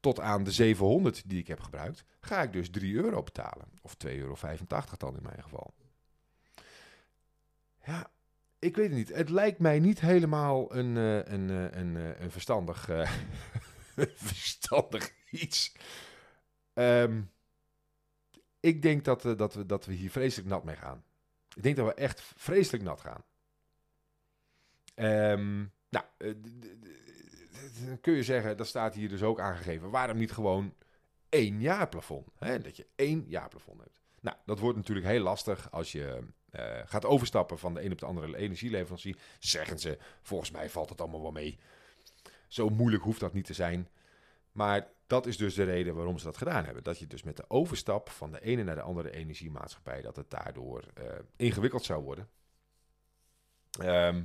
tot 0.01 0.21
aan 0.21 0.45
de 0.45 0.53
700 0.53 1.23
die 1.27 1.39
ik 1.39 1.47
heb 1.47 1.61
gebruikt, 1.61 2.05
ga 2.21 2.43
ik 2.43 2.53
dus 2.53 2.71
3 2.71 2.95
euro 2.95 3.23
betalen. 3.23 3.67
Of 3.83 3.97
2,85 4.07 4.13
euro 4.17 4.37
dan 4.99 5.17
in 5.17 5.23
mijn 5.23 5.43
geval. 5.43 5.75
Ja, 7.85 8.11
ik 8.59 8.77
weet 8.77 8.89
het 8.89 8.97
niet. 8.97 9.15
Het 9.15 9.29
lijkt 9.29 9.59
mij 9.59 9.79
niet 9.79 10.01
helemaal 10.01 10.75
een, 10.75 10.97
eh, 10.97 11.33
een, 11.33 11.51
eh, 11.51 11.81
een, 11.81 11.97
eh, 11.97 12.21
een 12.21 12.31
verstandig, 12.31 12.85
verstandig 14.17 15.13
iets. 15.31 15.73
Ehm, 16.73 17.23
ik 18.61 18.83
denk 18.83 19.05
dat, 19.05 19.23
dat, 19.23 19.55
we, 19.55 19.67
dat 19.67 19.87
we 19.87 19.93
hier 19.93 20.11
vreselijk 20.11 20.49
nat 20.49 20.65
mee 20.65 20.77
gaan. 20.77 21.05
Ik 21.55 21.63
denk 21.63 21.77
dat 21.77 21.87
we 21.87 21.95
echt 21.95 22.23
vreselijk 22.37 22.85
nat 22.85 23.01
gaan. 23.01 23.25
Ehm, 24.95 25.65
nou, 25.89 26.05
dan 27.87 28.01
kun 28.01 28.15
je 28.15 28.23
zeggen, 28.23 28.57
dat 28.57 28.67
staat 28.67 28.95
hier 28.95 29.09
dus 29.09 29.23
ook 29.23 29.41
aangegeven. 29.41 29.91
Waarom 29.91 30.17
niet 30.17 30.33
gewoon 30.33 30.75
één 31.29 31.61
jaar 31.61 31.89
plafond? 31.89 32.29
Hè? 32.39 32.59
Dat 32.59 32.77
je 32.77 32.87
één 32.95 33.25
jaar 33.27 33.49
plafond 33.49 33.81
hebt. 33.81 34.01
Nou, 34.21 34.37
dat 34.45 34.59
wordt 34.59 34.77
natuurlijk 34.77 35.07
heel 35.07 35.23
lastig 35.23 35.71
als 35.71 35.93
je 35.93 36.19
eh, 36.51 36.81
gaat 36.85 37.05
overstappen 37.05 37.59
van 37.59 37.75
de 37.75 37.85
een 37.85 37.93
op 37.93 37.99
de 37.99 38.07
andere 38.07 38.37
energieleverancier. 38.37 39.17
Zeggen 39.39 39.79
ze, 39.79 39.99
volgens 40.23 40.51
mij 40.51 40.71
valt 40.71 40.89
het 40.89 41.01
allemaal 41.01 41.23
wel 41.23 41.33
mee. 41.33 41.59
Zo 42.49 42.69
moeilijk 42.69 43.03
hoeft 43.03 43.21
dat 43.21 43.33
niet 43.33 43.45
te 43.45 43.55
zijn. 43.55 43.89
Maar 44.53 44.89
dat 45.07 45.27
is 45.27 45.37
dus 45.37 45.55
de 45.55 45.65
reden 45.65 45.95
waarom 45.95 46.19
ze 46.19 46.25
dat 46.25 46.37
gedaan 46.37 46.65
hebben. 46.65 46.83
Dat 46.83 46.99
je 46.99 47.07
dus 47.07 47.23
met 47.23 47.37
de 47.37 47.45
overstap 47.49 48.11
van 48.11 48.33
de 48.33 48.41
ene 48.41 48.63
naar 48.63 48.75
de 48.75 48.83
andere 48.83 49.11
energiemaatschappij, 49.11 50.03
dat 50.03 50.17
het 50.17 50.31
daardoor 50.31 50.85
eh, 50.95 51.05
ingewikkeld 51.37 51.85
zou 51.85 52.03
worden. 52.03 52.29
Ehm, 53.81 54.23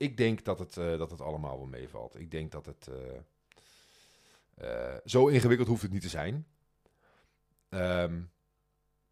ik 0.00 0.16
denk 0.16 0.44
dat 0.44 0.58
het, 0.58 0.76
eh, 0.76 0.98
dat 0.98 1.10
het 1.10 1.20
allemaal 1.20 1.56
wel 1.56 1.66
meevalt. 1.66 2.18
Ik 2.18 2.30
denk 2.30 2.52
dat 2.52 2.66
het... 2.66 2.88
eh, 2.88 3.18
eh, 4.54 4.98
zo 5.04 5.28
ingewikkeld 5.28 5.68
hoeft 5.68 5.82
het 5.82 5.92
niet 5.92 6.02
te 6.02 6.08
zijn. 6.08 6.46
Ehm, 7.68 8.20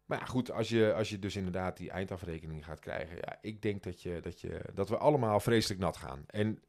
maar 0.05 0.19
ja, 0.19 0.25
goed, 0.25 0.51
als 0.51 0.69
je, 0.69 0.93
als 0.93 1.09
je 1.09 1.19
dus 1.19 1.35
inderdaad 1.35 1.77
die 1.77 1.89
eindafrekening 1.89 2.65
gaat 2.65 2.79
krijgen... 2.79 3.15
Ja, 3.15 3.37
ik 3.41 3.61
denk 3.61 3.83
dat, 3.83 4.01
je, 4.01 4.19
dat, 4.21 4.41
je, 4.41 4.61
dat 4.73 4.89
we 4.89 4.97
allemaal 4.97 5.39
vreselijk 5.39 5.79
nat 5.79 5.97
gaan. 5.97 6.23
En 6.27 6.63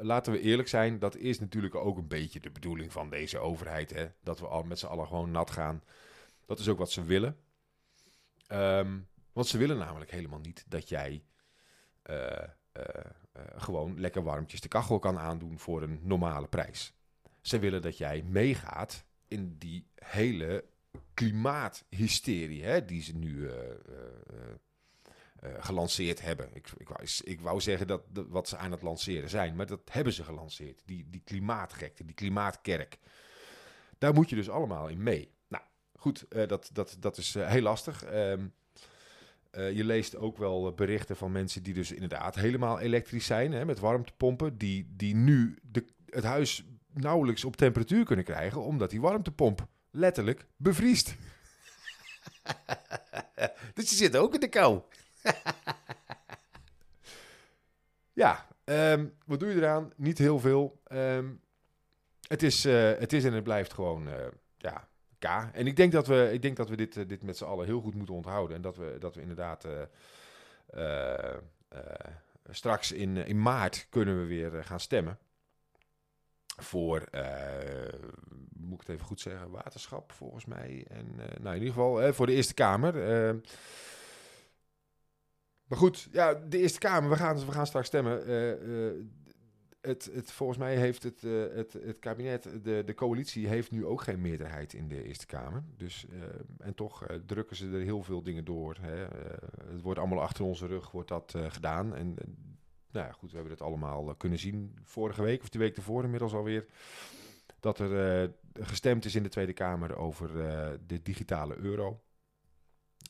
laten 0.00 0.32
we 0.32 0.40
eerlijk 0.40 0.68
zijn, 0.68 0.98
dat 0.98 1.16
is 1.16 1.40
natuurlijk 1.40 1.74
ook 1.74 1.96
een 1.96 2.08
beetje 2.08 2.40
de 2.40 2.50
bedoeling 2.50 2.92
van 2.92 3.10
deze 3.10 3.38
overheid. 3.38 3.90
Hè? 3.90 4.08
Dat 4.20 4.40
we 4.40 4.46
al 4.46 4.62
met 4.62 4.78
z'n 4.78 4.86
allen 4.86 5.06
gewoon 5.06 5.30
nat 5.30 5.50
gaan. 5.50 5.82
Dat 6.46 6.58
is 6.58 6.68
ook 6.68 6.78
wat 6.78 6.90
ze 6.90 7.04
willen. 7.04 7.36
Ehm, 8.46 8.98
want 9.32 9.46
ze 9.46 9.58
willen 9.58 9.78
namelijk 9.78 10.10
helemaal 10.10 10.40
niet 10.40 10.64
dat 10.68 10.88
jij 10.88 11.24
gewoon 13.56 14.00
lekker 14.00 14.22
warmtjes 14.22 14.60
de 14.60 14.68
kachel 14.68 14.98
kan 14.98 15.18
aandoen 15.18 15.58
voor 15.58 15.82
een 15.82 16.00
normale 16.02 16.46
prijs. 16.46 16.92
Ze 17.40 17.58
willen 17.58 17.82
dat 17.82 17.98
jij 17.98 18.22
meegaat 18.22 19.04
in 19.28 19.56
die 19.58 19.86
hele 19.94 20.64
klimaathysterie 21.14 22.64
hè, 22.64 22.84
die 22.84 23.02
ze 23.02 23.16
nu 23.16 23.48
eh, 23.48 23.54
eh, 23.54 23.74
eh, 24.26 24.54
eh, 25.42 25.64
gelanceerd 25.64 26.20
hebben. 26.20 26.48
Ik, 26.52 26.68
ik, 27.24 27.40
wou, 27.40 27.60
zeggen 27.60 27.86
dat, 27.86 28.02
wat 28.12 28.48
ze 28.48 28.56
aan 28.56 28.70
het 28.70 28.82
lanceren 28.82 29.28
zijn, 29.28 29.56
maar 29.56 29.66
dat 29.66 29.80
hebben 29.90 30.12
ze 30.12 30.24
gelanceerd. 30.24 30.82
Die, 30.84 31.06
die 31.10 31.22
klimaatgekte, 31.24 32.04
die 32.04 32.14
klimaatkerk. 32.14 32.98
Daar 33.98 34.14
moet 34.14 34.30
je 34.30 34.36
dus 34.36 34.50
allemaal 34.50 34.88
in 34.88 35.02
mee. 35.02 35.32
Nou, 35.48 35.64
goed, 35.96 36.28
eh, 36.28 36.48
dat, 36.48 36.70
dat, 36.72 36.96
dat 36.98 37.16
is 37.16 37.34
eh, 37.34 37.48
heel 37.48 37.62
lastig. 37.62 38.04
Ehm, 38.04 38.46
eh, 39.52 39.72
je 39.72 39.84
leest 39.84 40.16
ook 40.16 40.36
wel 40.36 40.66
eh, 40.66 40.74
berichten 40.74 41.16
van 41.16 41.32
mensen 41.32 41.62
die 41.62 41.74
dus 41.74 41.92
inderdaad 41.92 42.34
helemaal 42.34 42.80
elektrisch 42.80 43.26
zijn, 43.26 43.52
hè, 43.52 43.64
met 43.64 43.78
warmtepompen, 43.78 44.58
die, 44.58 44.92
die 44.96 45.14
nu 45.14 45.58
de, 45.62 45.84
het 46.06 46.24
huis 46.24 46.64
nauwelijks 46.92 47.44
op 47.44 47.56
temperatuur 47.56 48.04
kunnen 48.04 48.24
krijgen, 48.24 48.62
omdat 48.62 48.90
die 48.90 49.00
warmtepomp 49.00 49.66
letterlijk 49.90 50.46
bevriest. 50.56 51.14
dus 53.74 53.90
je 53.90 53.96
zit 53.96 54.16
ook 54.16 54.34
in 54.34 54.40
de 54.40 54.48
kou. 54.48 54.80
ja, 58.22 58.46
ehm, 58.64 59.06
wat 59.26 59.40
doe 59.40 59.48
je 59.48 59.56
eraan? 59.56 59.92
Niet 59.96 60.18
heel 60.18 60.38
veel. 60.38 60.80
Ehm, 60.84 61.30
het, 62.28 62.42
is, 62.42 62.64
eh, 62.64 62.92
het 62.98 63.12
is 63.12 63.24
en 63.24 63.32
het 63.32 63.44
blijft 63.44 63.72
gewoon 63.72 64.08
ja, 64.56 64.88
En 65.30 65.66
ik 65.66 65.76
denk 65.76 65.92
dat 65.92 66.06
we, 66.06 66.30
ik 66.32 66.42
denk 66.42 66.56
dat 66.56 66.68
we 66.68 66.76
dit, 66.76 66.96
eh, 66.96 67.08
dit 67.08 67.22
met 67.22 67.36
z'n 67.36 67.44
allen 67.44 67.66
heel 67.66 67.80
goed 67.80 67.94
moeten 67.94 68.14
onthouden. 68.14 68.56
En 68.56 68.62
dat 68.62 68.76
we, 68.76 68.96
dat 68.98 69.14
we 69.14 69.20
inderdaad 69.20 69.64
eh, 69.64 71.32
eh, 71.34 71.36
straks 72.50 72.92
in, 72.92 73.16
in 73.16 73.42
maart 73.42 73.86
kunnen 73.90 74.20
we 74.20 74.26
weer 74.26 74.64
gaan 74.64 74.80
stemmen. 74.80 75.18
Voor, 76.56 77.08
moet 78.56 78.80
ik 78.80 78.86
het 78.86 78.88
even 78.88 79.06
goed 79.06 79.20
zeggen, 79.20 79.50
waterschap 79.50 80.12
volgens 80.12 80.44
mij. 80.44 80.84
En 80.88 81.14
nou, 81.16 81.56
in 81.56 81.62
ieder 81.62 81.74
geval 81.74 82.12
voor 82.12 82.26
de 82.26 82.32
Eerste 82.32 82.54
Kamer. 82.54 82.94
Maar 85.64 85.78
goed, 85.78 86.08
ja, 86.10 86.34
de 86.34 86.58
Eerste 86.58 86.78
Kamer, 86.78 87.10
we 87.10 87.16
gaan, 87.16 87.46
we 87.46 87.52
gaan 87.52 87.66
straks 87.66 87.86
stemmen. 87.86 88.26
Het, 89.82 90.10
het, 90.12 90.32
volgens 90.32 90.58
mij 90.58 90.76
heeft 90.76 91.02
het, 91.02 91.24
eh, 91.24 91.32
het, 91.54 91.72
het 91.72 91.98
kabinet, 91.98 92.42
de, 92.62 92.82
de 92.84 92.94
coalitie, 92.94 93.48
heeft 93.48 93.70
nu 93.70 93.86
ook 93.86 94.02
geen 94.02 94.20
meerderheid 94.20 94.72
in 94.72 94.88
de 94.88 95.04
Eerste 95.04 95.26
Kamer. 95.26 95.62
Dus, 95.76 96.06
eh, 96.10 96.18
en 96.58 96.74
toch 96.74 97.04
eh, 97.04 97.16
drukken 97.26 97.56
ze 97.56 97.70
er 97.70 97.80
heel 97.80 98.02
veel 98.02 98.22
dingen 98.22 98.44
door. 98.44 98.76
Hè. 98.80 99.06
Het 99.72 99.80
wordt 99.82 99.98
allemaal 99.98 100.20
achter 100.20 100.44
onze 100.44 100.66
rug 100.66 100.90
wordt 100.90 101.08
dat, 101.08 101.34
gedaan. 101.48 101.94
En 101.94 102.14
nou 102.90 103.06
ja, 103.06 103.12
goed, 103.12 103.30
we 103.30 103.36
hebben 103.36 103.52
het 103.54 103.62
allemaal 103.62 104.14
kunnen 104.14 104.38
zien 104.38 104.78
vorige 104.82 105.22
week 105.22 105.42
of 105.42 105.48
de 105.48 105.58
week 105.58 105.76
ervoor 105.76 106.04
inmiddels 106.04 106.34
alweer. 106.34 106.66
Dat 107.60 107.78
er 107.78 108.32
gestemd 108.52 109.04
is 109.04 109.14
in 109.14 109.22
de 109.22 109.28
Tweede 109.28 109.52
Kamer 109.52 109.96
over 109.96 110.32
de 110.86 111.02
digitale 111.02 111.56
euro. 111.56 112.02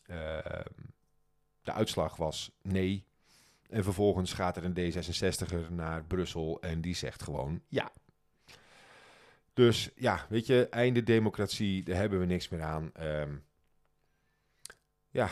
Ehm, 0.06 0.70
de 1.62 1.72
uitslag 1.72 2.16
was 2.16 2.52
nee. 2.62 3.06
En 3.72 3.84
vervolgens 3.84 4.32
gaat 4.32 4.56
er 4.56 4.64
een 4.64 4.92
D66er 4.92 5.70
naar 5.70 6.04
Brussel 6.04 6.60
en 6.60 6.80
die 6.80 6.94
zegt 6.94 7.22
gewoon 7.22 7.62
ja. 7.68 7.92
Dus 9.52 9.90
ja, 9.96 10.26
weet 10.28 10.46
je, 10.46 10.68
einde 10.68 11.02
democratie, 11.02 11.82
daar 11.82 11.96
hebben 11.96 12.18
we 12.18 12.26
niks 12.26 12.48
meer 12.48 12.62
aan. 12.62 12.90
Ehm, 12.94 13.36
ja, 15.10 15.30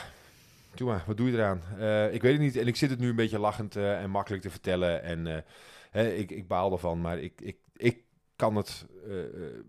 doe 0.75 0.88
maar, 0.88 1.04
wat 1.06 1.16
doe 1.16 1.30
je 1.30 1.37
eraan? 1.37 1.62
Eh, 1.78 2.14
ik 2.14 2.23
weet 2.23 2.32
het 2.32 2.40
niet 2.40 2.56
en 2.56 2.66
ik 2.66 2.76
zit 2.76 2.90
het 2.90 2.99
nu 2.99 3.09
een 3.09 3.16
beetje 3.16 3.38
lachend 3.38 3.76
eh, 3.76 4.02
en 4.02 4.11
makkelijk 4.11 4.42
te 4.42 4.50
vertellen. 4.50 5.02
En 5.02 5.26
eh, 5.26 5.42
hè, 5.90 6.12
ik, 6.12 6.30
ik 6.30 6.49
baal 6.49 6.73
ervan, 6.73 7.00
maar 7.00 7.18
ik, 7.18 7.40
ik, 7.40 7.59
ik 7.76 8.04
kan 8.37 8.56
het, 8.56 8.87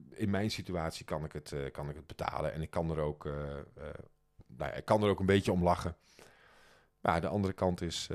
in 0.09 0.29
mijn 0.29 0.51
situatie 0.51 1.05
kan 1.05 1.25
ik 1.25 1.31
het, 1.31 1.53
kan 1.71 1.89
ik 1.89 1.95
het 1.95 2.07
betalen. 2.07 2.53
En 2.53 2.61
ik 2.61 2.69
kan 2.69 2.91
er 2.91 2.99
ook, 2.99 3.23
nou 4.47 4.71
ja, 4.71 4.73
ik 4.73 4.85
kan 4.85 5.03
er 5.03 5.09
ook 5.09 5.19
een 5.19 5.25
beetje 5.25 5.51
om 5.51 5.63
lachen. 5.63 5.95
Maar 7.01 7.21
de 7.21 7.27
andere 7.27 7.53
kant 7.53 7.81
is, 7.81 8.09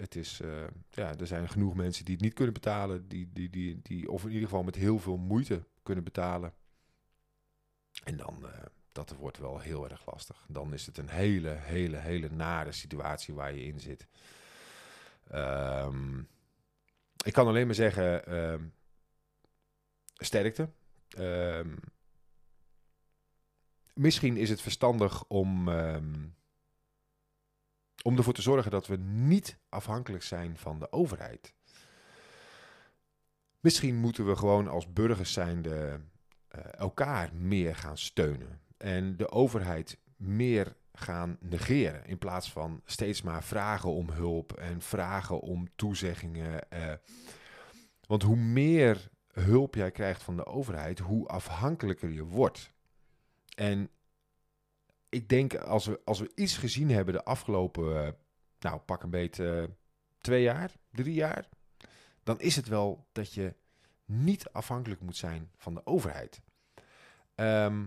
het 0.00 0.16
is, 0.16 0.40
eh, 0.40 0.64
ja, 0.90 1.14
er 1.18 1.26
zijn 1.26 1.48
genoeg 1.48 1.74
mensen 1.74 2.04
die 2.04 2.14
het 2.14 2.24
niet 2.24 2.34
kunnen 2.34 2.54
betalen, 2.54 3.08
die, 3.08 3.30
die, 3.32 3.50
die, 3.50 3.80
die, 3.82 4.10
of 4.10 4.22
in 4.22 4.30
ieder 4.30 4.48
geval 4.48 4.62
met 4.62 4.74
heel 4.74 4.98
veel 4.98 5.16
moeite 5.16 5.66
kunnen 5.82 6.04
betalen. 6.04 6.54
En 8.04 8.16
dan, 8.16 8.46
eh, 8.46 8.62
dat 8.92 9.10
wordt 9.10 9.38
wel 9.38 9.58
heel 9.58 9.88
erg 9.88 10.06
lastig. 10.06 10.44
Dan 10.48 10.72
is 10.72 10.86
het 10.86 10.98
een 10.98 11.08
hele, 11.08 11.48
hele, 11.48 11.96
hele 11.96 12.28
nare 12.30 12.72
situatie 12.72 13.34
waar 13.34 13.54
je 13.54 13.64
in 13.64 13.80
zit. 13.80 14.06
Ehm, 15.28 16.18
ik 17.24 17.32
kan 17.32 17.46
alleen 17.46 17.66
maar 17.66 17.74
zeggen, 17.74 18.26
ehm, 18.26 18.64
sterkte. 20.16 20.68
Ehm, 21.08 21.76
misschien 23.94 24.36
is 24.36 24.48
het 24.48 24.60
verstandig 24.60 25.24
om, 25.24 25.68
om 28.02 28.16
ervoor 28.16 28.32
te 28.32 28.42
zorgen 28.42 28.70
dat 28.70 28.86
we 28.86 28.96
niet 28.96 29.58
afhankelijk 29.68 30.22
zijn 30.22 30.56
van 30.56 30.78
de 30.78 30.92
overheid. 30.92 31.54
Misschien 33.60 33.96
moeten 33.96 34.26
we 34.26 34.36
gewoon 34.36 34.68
als 34.68 34.92
burgers 34.92 35.32
zijnde 35.32 36.00
eh, 36.48 36.60
elkaar 36.72 37.34
meer 37.34 37.76
gaan 37.76 37.98
steunen. 37.98 38.60
En 38.76 39.16
de 39.16 39.30
overheid 39.30 39.98
meer 40.16 40.76
gaan 40.92 41.36
negeren. 41.40 42.04
In 42.06 42.18
plaats 42.18 42.52
van 42.52 42.80
steeds 42.84 43.22
maar 43.22 43.42
vragen 43.44 43.90
om 43.90 44.10
hulp 44.10 44.52
en 44.52 44.80
vragen 44.80 45.40
om 45.40 45.68
toezeggingen. 45.76 46.70
eh. 46.70 46.92
want 48.06 48.22
hoe 48.22 48.36
meer 48.36 49.10
hulp 49.32 49.74
jij 49.74 49.90
krijgt 49.90 50.22
van 50.22 50.36
de 50.36 50.46
overheid, 50.46 50.98
hoe 50.98 51.28
afhankelijker 51.28 52.10
je 52.10 52.24
wordt. 52.24 52.72
En 53.54 53.90
ik 55.12 55.28
denk 55.28 55.54
als 55.54 55.86
we, 55.86 56.00
als 56.04 56.18
we 56.18 56.32
iets 56.34 56.56
gezien 56.56 56.90
hebben 56.90 57.14
de 57.14 57.24
afgelopen, 57.24 58.06
eh, 58.06 58.12
nou 58.58 58.78
pak 58.78 59.02
een 59.02 59.10
beetje 59.10 59.60
eh, 59.60 59.68
twee 60.18 60.42
jaar, 60.42 60.72
drie 60.90 61.14
jaar, 61.14 61.48
dan 62.22 62.40
is 62.40 62.56
het 62.56 62.68
wel 62.68 63.06
dat 63.12 63.32
je 63.32 63.54
niet 64.04 64.48
afhankelijk 64.52 65.00
moet 65.00 65.16
zijn 65.16 65.50
van 65.56 65.74
de 65.74 65.86
overheid. 65.86 66.40
Ehm, 67.34 67.86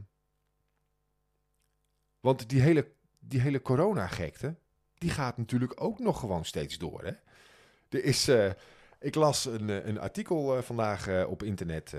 want 2.20 2.50
die 2.50 2.62
hele, 2.62 2.92
die 3.20 3.42
hele 3.42 3.62
coronagekte, 3.62 4.56
die 4.94 5.10
gaat 5.10 5.38
natuurlijk 5.38 5.82
ook 5.82 6.00
nog 6.00 6.20
gewoon 6.20 6.46
steeds 6.46 6.78
door. 6.78 7.04
Hè? 7.04 7.12
Er 7.90 8.04
is, 8.04 8.28
eh, 8.28 8.52
ik 9.00 9.16
las 9.16 9.46
een, 9.46 9.88
een 9.88 10.00
artikel 10.00 10.64
vandaag 10.64 11.26
op 11.26 11.44
internet. 11.44 11.94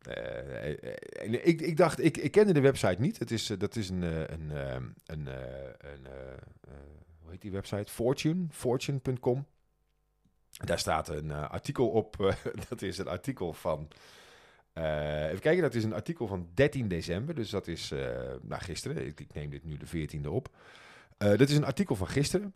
Eh, 0.00 0.72
eh, 0.72 0.76
eh, 1.12 1.46
ik, 1.46 1.60
ik 1.60 1.76
dacht, 1.76 2.04
ik, 2.04 2.16
ik 2.16 2.30
kende 2.30 2.52
de 2.52 2.60
website 2.60 3.00
niet. 3.00 3.18
Het 3.18 3.30
is, 3.30 3.46
dat 3.46 3.76
is 3.76 3.88
een, 3.88 4.02
een, 4.02 4.50
eh, 4.50 4.74
een, 5.06 5.26
een 5.78 6.06
hoe 7.18 7.30
heet 7.30 7.40
die 7.40 7.50
website? 7.50 7.92
Fortune, 7.92 8.46
fortune.com. 8.50 9.46
Daar 10.50 10.78
staat 10.78 11.08
een 11.08 11.32
artikel 11.32 11.88
op. 11.88 12.34
dat 12.68 12.82
is 12.82 12.98
een 12.98 13.08
artikel 13.08 13.52
van. 13.52 13.88
even 14.74 15.40
kijken, 15.40 15.62
dat 15.62 15.74
is 15.74 15.84
een 15.84 15.94
artikel 15.94 16.26
van 16.26 16.48
13 16.54 16.88
december. 16.88 17.34
Dus 17.34 17.50
dat 17.50 17.66
is 17.66 17.88
nou, 18.42 18.62
gisteren. 18.62 19.06
Ik, 19.06 19.20
ik 19.20 19.34
neem 19.34 19.50
dit 19.50 19.64
nu 19.64 19.76
de 19.76 20.08
14e 20.08 20.26
op. 20.26 20.48
Dat 21.18 21.48
is 21.48 21.56
een 21.56 21.64
artikel 21.64 21.96
van 21.96 22.08
gisteren. 22.08 22.54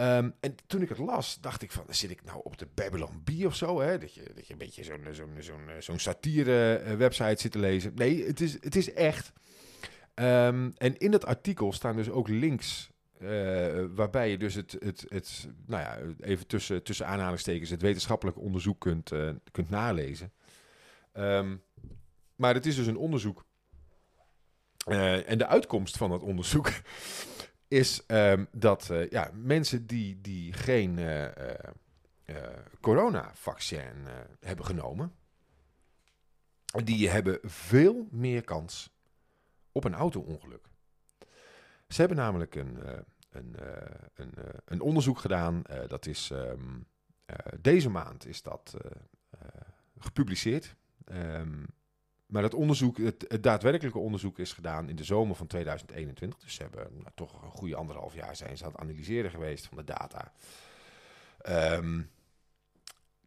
Ehm, 0.00 0.30
en 0.40 0.54
toen 0.66 0.82
ik 0.82 0.88
het 0.88 0.98
las, 0.98 1.40
dacht 1.40 1.62
ik 1.62 1.72
van, 1.72 1.84
zit 1.88 2.10
ik 2.10 2.24
nou 2.24 2.40
op 2.42 2.58
de 2.58 2.66
Babylon 2.74 3.20
Bee 3.24 3.46
of 3.46 3.54
zo? 3.56 3.80
Hè? 3.80 3.98
Dat, 3.98 4.14
je, 4.14 4.22
dat 4.34 4.46
je 4.46 4.52
een 4.52 4.58
beetje 4.58 4.84
zo'n 4.84 5.06
zo'n 5.12 5.36
zo'n 5.38 5.68
zo'n 5.78 5.98
satire-website 5.98 7.40
zit 7.40 7.52
te 7.52 7.58
lezen. 7.58 7.92
Nee, 7.94 8.26
het 8.26 8.40
is, 8.40 8.52
het 8.52 8.76
is 8.76 8.92
echt. 8.92 9.32
Ehm, 10.14 10.70
en 10.76 10.98
in 10.98 11.10
dat 11.10 11.24
artikel 11.24 11.72
staan 11.72 11.96
dus 11.96 12.10
ook 12.10 12.28
links 12.28 12.90
eh, 13.18 13.84
waarbij 13.94 14.30
je 14.30 14.38
dus 14.38 14.54
het, 14.54 14.76
het, 14.78 15.04
het 15.08 15.48
nou 15.66 15.82
ja, 15.82 15.98
even 16.20 16.46
tussen, 16.46 16.82
tussen 16.82 17.06
aanhalingstekens, 17.06 17.70
het 17.70 17.82
wetenschappelijk 17.82 18.38
onderzoek 18.38 18.80
kunt, 18.80 19.12
eh, 19.12 19.30
kunt 19.50 19.70
nalezen. 19.70 20.32
Ehm, 21.12 21.56
maar 22.36 22.54
het 22.54 22.66
is 22.66 22.76
dus 22.76 22.86
een 22.86 22.96
onderzoek. 22.96 23.44
Eh, 24.86 25.30
en 25.30 25.38
de 25.38 25.46
uitkomst 25.46 25.96
van 25.96 26.10
dat 26.10 26.22
onderzoek 26.22 26.70
is 27.70 28.06
ehm, 28.06 28.44
dat 28.52 28.90
eh, 28.90 29.10
ja, 29.10 29.30
mensen 29.34 29.86
die, 29.86 30.20
die 30.20 30.52
geen 30.52 30.98
uh, 30.98 31.24
coronavaccin 32.80 34.06
hebben 34.40 34.64
genomen, 34.64 35.12
die 36.84 37.08
hebben 37.08 37.38
veel 37.42 38.08
meer 38.10 38.44
kans 38.44 38.92
op 39.72 39.84
een 39.84 39.94
auto-ongeluk. 39.94 40.68
Ze 41.88 42.00
hebben 42.00 42.16
namelijk 42.16 42.54
een, 42.54 42.78
een, 43.30 43.56
een, 44.14 44.32
een, 44.64 44.80
onderzoek 44.80 45.18
gedaan. 45.18 45.62
dat 45.86 46.06
is 46.06 46.30
ehm, 46.30 46.78
deze 47.60 47.90
maand 47.90 48.26
is 48.26 48.42
dat 48.42 48.76
gepubliceerd. 49.98 50.74
Um, 51.12 51.66
maar 52.30 52.42
het 52.42 52.54
onderzoek, 52.54 52.98
het, 52.98 53.38
daadwerkelijke 53.40 53.98
onderzoek 53.98 54.38
is 54.38 54.52
gedaan 54.52 54.88
in 54.88 54.96
de 54.96 55.04
zomer 55.04 55.36
van 55.36 55.46
2021. 55.46 56.38
Dus 56.38 56.54
ze 56.54 56.62
hebben 56.62 56.88
nou, 56.92 57.10
toch 57.14 57.42
een 57.42 57.50
goede 57.50 57.76
anderhalf 57.76 58.14
jaar 58.14 58.36
zijn 58.36 58.56
ze 58.56 58.64
aan 58.64 58.70
het 58.70 58.80
analyseren 58.80 59.30
geweest 59.30 59.66
van 59.66 59.76
de 59.76 59.84
data. 59.84 60.32
Um, 61.76 62.10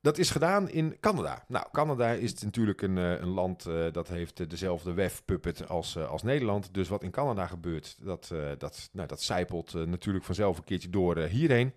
dat 0.02 0.18
is 0.18 0.30
gedaan 0.30 0.70
in 0.70 0.98
Canada. 1.00 1.46
Nou, 1.48 1.66
Canada 1.72 2.12
is 2.12 2.34
natuurlijk 2.34 2.82
een, 2.82 2.98
eh, 2.98 3.20
een 3.20 3.30
land 3.30 3.68
uh, 3.68 3.92
dat 3.92 4.08
heeft 4.08 4.50
dezelfde 4.50 4.94
WEF-puppet 4.94 5.68
als, 5.68 5.98
als 5.98 6.24
Nederland. 6.24 6.74
Dus 6.74 6.88
wat 6.88 7.04
in 7.04 7.12
Canada 7.12 7.48
gebeurt, 7.48 7.98
dat, 8.02 8.34
dat, 8.58 8.90
nou, 8.92 9.08
dat 9.08 9.22
zijpelt 9.22 9.74
natuurlijk 9.74 10.26
vanzelf 10.26 10.58
een 10.58 10.64
keertje 10.64 10.90
door 10.90 11.18
hierheen. 11.18 11.74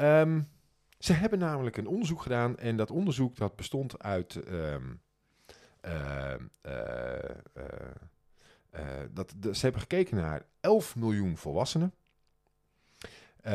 Um, 0.00 0.48
ze 0.98 1.12
hebben 1.12 1.38
namelijk 1.38 1.76
een 1.76 1.86
onderzoek 1.86 2.22
gedaan 2.22 2.58
en 2.58 2.76
dat 2.76 2.90
onderzoek 2.90 3.36
dat 3.36 3.56
bestond 3.56 4.02
uit... 4.02 4.48
Um, 4.48 5.02
uh, 5.84 6.34
dat, 9.10 9.34
ze 9.52 9.60
hebben 9.60 9.80
gekeken 9.80 10.16
naar 10.16 10.46
11 10.60 10.96
miljoen 10.96 11.36
volwassenen. 11.36 11.94
16% 13.44 13.48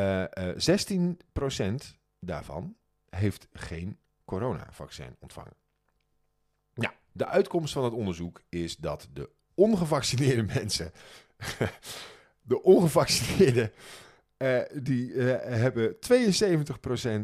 daarvan 2.20 2.76
heeft 3.10 3.48
geen 3.54 3.98
coronavaccin 4.26 5.16
ontvangen. 5.20 5.54
Ja, 6.74 6.94
de 7.12 7.26
uitkomst 7.26 7.74
van 7.74 7.84
het 7.84 7.94
onderzoek 7.94 8.42
is 8.50 8.78
dat 8.78 9.08
de 9.14 9.30
ongevaccineerde 9.54 10.44
mensen, 10.60 10.92
de 12.42 12.64
ongevaccineerde, 12.64 13.72
uh, 14.38 14.60
die 14.74 15.12
uh, 15.12 15.26
hebben 15.42 15.96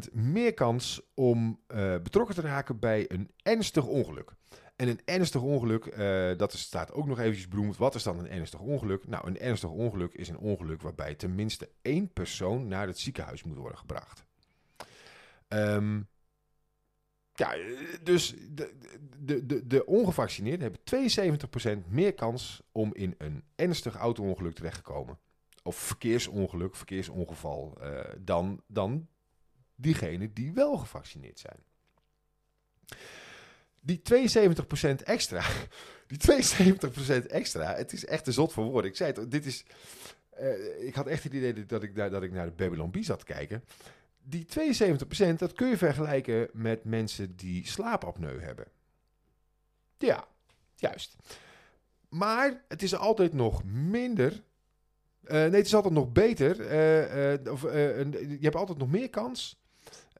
72% 0.08 0.12
meer 0.12 0.54
kans 0.54 1.00
om 1.14 1.60
uh, 1.68 1.76
betrokken 2.02 2.34
te 2.34 2.40
raken 2.40 2.78
bij 2.78 3.04
een 3.08 3.30
ernstig 3.42 3.84
ongeluk. 3.84 4.32
En 4.76 4.88
een 4.88 5.00
ernstig 5.04 5.40
ongeluk, 5.40 5.84
uh, 5.84 6.36
dat 6.36 6.52
staat 6.52 6.92
ook 6.92 7.06
nog 7.06 7.18
eventjes 7.18 7.48
beroemd. 7.48 7.76
Wat 7.76 7.94
is 7.94 8.02
dan 8.02 8.18
een 8.18 8.30
ernstig 8.30 8.60
ongeluk? 8.60 9.06
Nou, 9.06 9.26
een 9.26 9.38
ernstig 9.38 9.70
ongeluk 9.70 10.14
is 10.14 10.28
een 10.28 10.38
ongeluk 10.38 10.82
waarbij 10.82 11.14
tenminste 11.14 11.70
één 11.82 12.12
persoon 12.12 12.68
naar 12.68 12.86
het 12.86 12.98
ziekenhuis 12.98 13.42
moet 13.42 13.56
worden 13.56 13.78
gebracht. 13.78 14.24
Um, 15.48 16.08
ja, 17.34 17.56
dus 18.02 18.34
de, 18.50 18.74
de, 19.18 19.46
de, 19.46 19.66
de 19.66 19.86
ongevaccineerden 19.86 20.72
hebben 20.72 21.84
72% 21.84 21.88
meer 21.88 22.14
kans 22.14 22.62
om 22.72 22.94
in 22.94 23.14
een 23.18 23.44
ernstig 23.54 23.94
auto-ongeluk 23.94 24.54
terecht 24.54 24.76
te 24.76 24.82
komen. 24.82 25.18
Of 25.62 25.76
verkeersongeluk, 25.76 26.76
verkeersongeval, 26.76 27.78
uh, 27.82 28.00
dan, 28.18 28.62
dan 28.66 29.08
diegenen 29.74 30.32
die 30.34 30.52
wel 30.52 30.76
gevaccineerd 30.76 31.38
zijn 31.38 31.64
die 33.86 34.02
72% 34.02 35.02
extra, 35.04 35.42
die 36.10 36.18
72% 37.22 37.26
extra, 37.26 37.74
het 37.74 37.92
is 37.92 38.04
echt 38.04 38.26
een 38.26 38.32
zot 38.32 38.52
voor 38.52 38.64
woorden. 38.64 38.90
Ik 38.90 38.96
zei 38.96 39.12
het, 39.12 39.30
dit 39.30 39.46
is, 39.46 39.64
uh, 40.40 40.86
ik 40.86 40.94
had 40.94 41.06
echt 41.06 41.22
het 41.22 41.32
idee 41.32 41.66
dat 41.66 41.82
ik, 41.82 41.94
dat 41.94 42.22
ik 42.22 42.32
naar 42.32 42.46
de 42.46 42.52
Babylon 42.52 42.90
Bee 42.90 43.04
zat 43.04 43.18
te 43.18 43.24
kijken. 43.24 43.64
Die 44.22 44.46
72%, 44.46 45.34
dat 45.36 45.52
kun 45.52 45.68
je 45.68 45.76
vergelijken 45.76 46.48
met 46.52 46.84
mensen 46.84 47.36
die 47.36 47.66
slaapapneu 47.66 48.40
hebben. 48.40 48.66
Ja, 49.98 50.24
juist. 50.74 51.16
Maar 52.08 52.64
het 52.68 52.82
is 52.82 52.94
altijd 52.94 53.32
nog 53.32 53.64
minder. 53.64 54.32
Uh, 54.32 55.32
nee, 55.32 55.50
het 55.50 55.66
is 55.66 55.74
altijd 55.74 55.94
nog 55.94 56.12
beter. 56.12 56.60
Uh, 56.60 57.52
of, 57.52 57.62
je 57.62 58.38
hebt 58.40 58.56
altijd 58.56 58.78
nog 58.78 58.90
meer 58.90 59.10
kans 59.10 59.65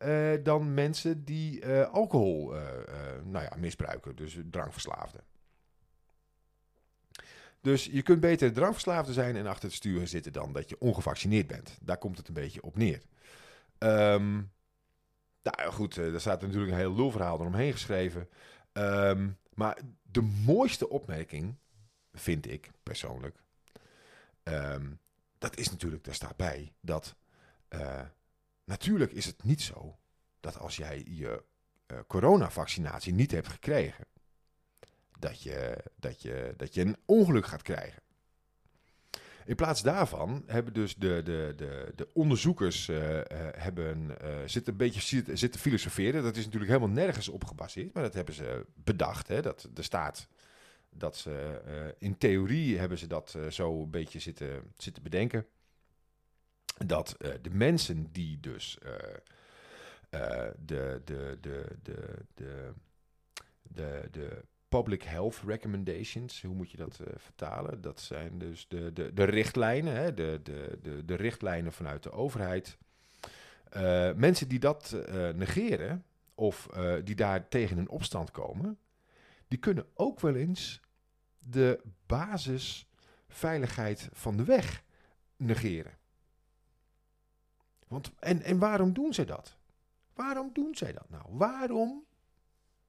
uh, 0.02 0.44
dan 0.44 0.74
mensen 0.74 1.24
die 1.24 1.64
uh, 1.64 1.88
alcohol 1.88 2.56
uh, 2.56 2.62
nou 3.24 3.44
ja, 3.44 3.56
misbruiken, 3.56 4.16
dus 4.16 4.38
drankverslaafden. 4.50 5.20
Dus 7.60 7.84
je 7.84 8.02
kunt 8.02 8.20
beter 8.20 8.52
drankverslaafde 8.52 9.12
zijn 9.12 9.36
en 9.36 9.46
achter 9.46 9.64
het 9.64 9.76
stuur 9.76 10.08
zitten 10.08 10.32
dan 10.32 10.52
dat 10.52 10.68
je 10.68 10.78
ongevaccineerd 10.78 11.46
bent. 11.46 11.78
Daar 11.82 11.98
komt 11.98 12.18
het 12.18 12.28
een 12.28 12.34
beetje 12.34 12.62
op 12.62 12.76
neer. 12.76 13.02
Um, 13.78 14.52
nou 15.42 15.72
goed, 15.72 15.96
er 15.96 16.20
staat 16.20 16.40
natuurlijk 16.40 16.72
een 16.72 16.78
heel 16.78 16.94
lulverhaal 16.94 17.40
eromheen 17.40 17.72
geschreven. 17.72 18.28
Um, 18.72 19.38
maar 19.54 19.78
de 20.02 20.20
mooiste 20.20 20.88
opmerking, 20.88 21.54
vind 22.12 22.50
ik 22.50 22.70
persoonlijk, 22.82 23.42
um, 24.42 24.98
dat 25.38 25.56
is 25.56 25.70
natuurlijk, 25.70 26.04
daar 26.04 26.14
staat 26.14 26.36
bij, 26.36 26.72
dat 26.80 27.14
Natuurlijk 28.66 29.12
is 29.12 29.26
het 29.26 29.44
niet 29.44 29.62
zo 29.62 29.98
dat 30.40 30.58
als 30.58 30.76
jij 30.76 31.04
je 31.08 31.42
uh, 31.86 31.98
coronavaccinatie 32.06 33.12
niet 33.12 33.30
hebt 33.30 33.48
gekregen, 33.48 34.04
dat 35.18 35.42
je, 35.42 35.84
dat, 35.96 36.22
je, 36.22 36.54
dat 36.56 36.74
je 36.74 36.80
een 36.80 36.96
ongeluk 37.04 37.46
gaat 37.46 37.62
krijgen. 37.62 38.02
In 39.44 39.54
plaats 39.54 39.82
daarvan 39.82 40.42
hebben 40.46 40.72
dus 40.72 40.94
de, 40.94 41.20
de, 41.24 41.52
de, 41.56 41.92
de 41.94 42.08
onderzoekers 42.12 42.88
uh, 42.88 43.14
uh, 43.14 43.22
hebben, 43.52 44.16
zitten 44.46 44.72
een 44.72 44.78
beetje 44.78 45.00
zitten, 45.00 45.38
zitten 45.38 45.60
filosoferen. 45.60 46.22
Dat 46.22 46.36
is 46.36 46.44
natuurlijk 46.44 46.72
helemaal 46.72 46.94
nergens 46.94 47.28
op 47.28 47.44
gebaseerd, 47.44 47.94
maar 47.94 48.02
dat 48.02 48.14
hebben 48.14 48.34
ze 48.34 48.66
bedacht. 48.74 49.28
Hè, 49.28 49.42
dat 49.42 49.68
de 49.72 49.82
staat 49.82 50.28
dat 50.90 51.16
ze 51.16 51.60
in 51.98 52.18
theorie 52.18 52.78
hebben 52.78 52.98
ze 52.98 53.06
dat 53.06 53.38
zo 53.50 53.82
een 53.82 53.90
beetje 53.90 54.18
zitten, 54.18 54.72
zitten 54.76 55.02
bedenken 55.02 55.46
dat 56.86 57.16
uh, 57.18 57.30
de 57.42 57.50
mensen 57.50 58.12
die 58.12 58.40
dus 58.40 58.78
uh, 58.82 58.90
uh, 60.10 60.46
de, 60.64 61.02
de, 61.04 61.38
de, 61.40 61.76
de, 61.82 62.18
de, 62.34 62.72
de, 63.62 64.08
de 64.10 64.44
public 64.68 65.02
health 65.02 65.42
recommendations, 65.46 66.42
hoe 66.42 66.54
moet 66.54 66.70
je 66.70 66.76
dat 66.76 67.00
vertalen? 67.16 67.80
Dat 67.80 68.00
zijn 68.00 68.38
dus 68.38 68.68
de, 68.68 68.92
de, 68.92 69.12
de 69.14 69.24
richtlijnen, 69.24 69.94
hè? 69.94 70.14
De, 70.14 70.40
de, 70.42 70.78
de, 70.82 71.04
de 71.04 71.14
richtlijnen 71.14 71.72
vanuit 71.72 72.02
de 72.02 72.12
overheid. 72.12 72.78
mensen 74.16 74.48
die 74.48 74.58
dat 74.58 74.96
negeren 75.34 76.04
of 76.34 76.68
die 77.04 77.14
daar 77.14 77.48
tegen 77.48 77.78
in 77.78 77.88
opstand 77.88 78.30
komen, 78.30 78.78
die 79.48 79.58
kunnen 79.58 79.86
ook 79.94 80.20
wel 80.20 80.34
eens 80.34 80.80
de 81.38 81.80
basisveiligheid 82.06 84.08
van 84.12 84.36
de 84.36 84.44
weg 84.44 84.82
negeren. 85.36 85.92
Want, 87.88 88.10
en, 88.18 88.42
en 88.42 88.58
waarom 88.58 88.92
doen 88.92 89.14
zij 89.14 89.24
dat? 89.24 89.56
Waarom 90.14 90.50
doen 90.52 90.74
zij 90.74 90.92
dat 90.92 91.08
nou? 91.08 91.24
Waarom 91.28 92.04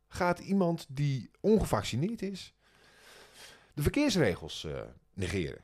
gaat 0.08 0.40
iemand 0.40 0.86
die 0.90 1.32
ongevaccineerd 1.40 2.22
is 2.22 2.54
de 3.74 3.82
verkeersregels 3.82 4.64
uh, 4.64 4.82
negeren? 5.14 5.62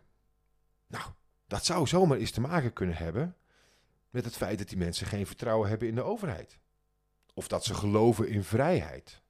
Nou, 0.87 1.03
dat 1.47 1.65
zou 1.65 1.87
zomaar 1.87 2.17
eens 2.17 2.31
te 2.31 2.41
maken 2.41 2.73
kunnen 2.73 2.95
hebben 2.95 3.35
met 4.09 4.25
het 4.25 4.35
feit 4.35 4.57
dat 4.57 4.69
die 4.69 4.77
mensen 4.77 5.07
geen 5.07 5.27
vertrouwen 5.27 5.69
hebben 5.69 5.87
in 5.87 5.95
de 5.95 6.03
overheid. 6.03 6.59
Of 7.33 7.47
dat 7.47 7.63
ze 7.63 7.73
geloven 7.73 8.27
in 8.27 8.43
vrijheid. 8.43 9.21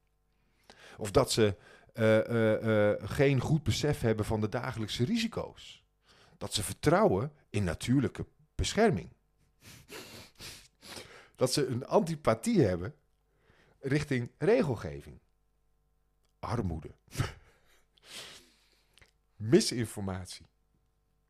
Of 0.97 1.11
dat 1.11 1.31
ze 1.31 1.55
uh, 1.93 2.27
uh, 2.27 3.09
geen 3.09 3.39
goed 3.39 3.63
besef 3.63 4.01
hebben 4.01 4.25
van 4.25 4.41
de 4.41 4.49
dagelijkse 4.49 5.05
risico's. 5.05 5.83
Dat 6.37 6.53
ze 6.53 6.63
vertrouwen 6.63 7.31
in 7.49 7.63
natuurlijke 7.63 8.25
bescherming 8.55 9.12
dat 11.35 11.53
ze 11.53 11.65
een 11.65 11.85
antipathie 11.85 12.61
hebben 12.61 12.95
richting 13.79 14.31
regelgeving. 14.37 15.19
Armoede. 16.39 16.91
Misinformatie. 19.35 20.45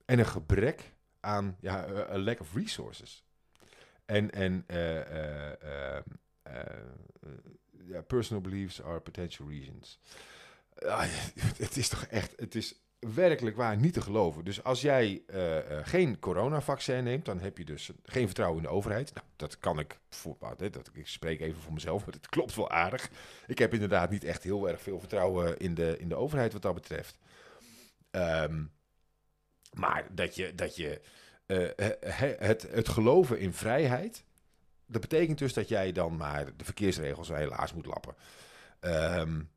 En 0.06 0.20
een 0.20 0.26
gebrek 0.26 0.94
aan 1.20 1.58
ja, 1.60 1.88
a 2.10 2.18
lack 2.18 2.40
of 2.40 2.54
resources. 2.54 3.24
En, 4.06 4.32
en 4.32 4.66
uh, 4.68 6.00
personal 8.08 8.42
beliefs 8.42 8.82
are 8.82 9.00
potential 9.00 9.50
reasons. 9.50 10.00
Ah, 10.80 11.06
het 11.66 11.78
is 11.78 11.90
toch 11.90 12.04
echt, 12.06 12.34
het 12.36 12.56
is 12.56 12.83
werkelijk 13.14 13.56
waar 13.56 13.78
niet 13.78 13.94
te 13.94 14.02
geloven. 14.02 14.46
Dus 14.46 14.64
als 14.64 14.82
jij 14.82 15.22
uh, 15.28 15.56
uh, 15.56 15.62
geen 15.84 16.20
coronavaccin 16.20 17.04
neemt, 17.04 17.26
dan 17.26 17.40
heb 17.40 17.58
je 17.58 17.66
dus 17.66 17.92
geen 18.04 18.26
vertrouwen 18.26 18.58
in 18.58 18.64
de 18.64 18.76
overheid. 18.76 19.14
Nou, 19.14 19.26
dat 19.36 19.58
kan 19.58 19.80
ik 19.80 20.00
voor, 20.10 20.38
dat, 20.58 20.90
ik 20.94 21.08
spreek 21.08 21.42
even 21.42 21.62
voor 21.62 21.74
mezelf, 21.74 22.06
maar 22.06 22.14
het 22.14 22.30
klopt 22.30 22.56
wel 22.56 22.70
aardig. 22.70 23.10
Ik 23.48 23.60
heb 23.60 23.74
inderdaad 23.74 24.10
niet 24.10 24.24
echt 24.24 24.44
heel 24.44 24.70
erg 24.70 24.82
veel 24.82 25.00
vertrouwen 25.00 25.58
in 25.58 25.74
de, 25.74 25.98
in 26.00 26.10
de 26.10 26.16
overheid 26.16 26.54
wat 26.54 26.62
dat 26.62 26.74
betreft. 26.74 27.18
Um, 28.12 28.72
Maar 29.74 30.08
dat 30.12 30.36
je, 30.36 30.56
dat 30.56 30.76
je 30.76 31.02
het, 32.38 32.68
het 32.72 32.90
geloven 32.90 33.40
in 33.40 33.54
vrijheid, 33.54 34.24
dat 34.86 35.02
betekent 35.02 35.38
dus 35.38 35.54
dat 35.54 35.68
jij 35.68 35.92
dan 35.92 36.18
maar 36.18 36.46
de 36.58 36.66
verkeersregels 36.66 37.28
helaas 37.28 37.74
moet 37.74 37.86
lappen. 37.86 38.16
Um, 38.82 39.50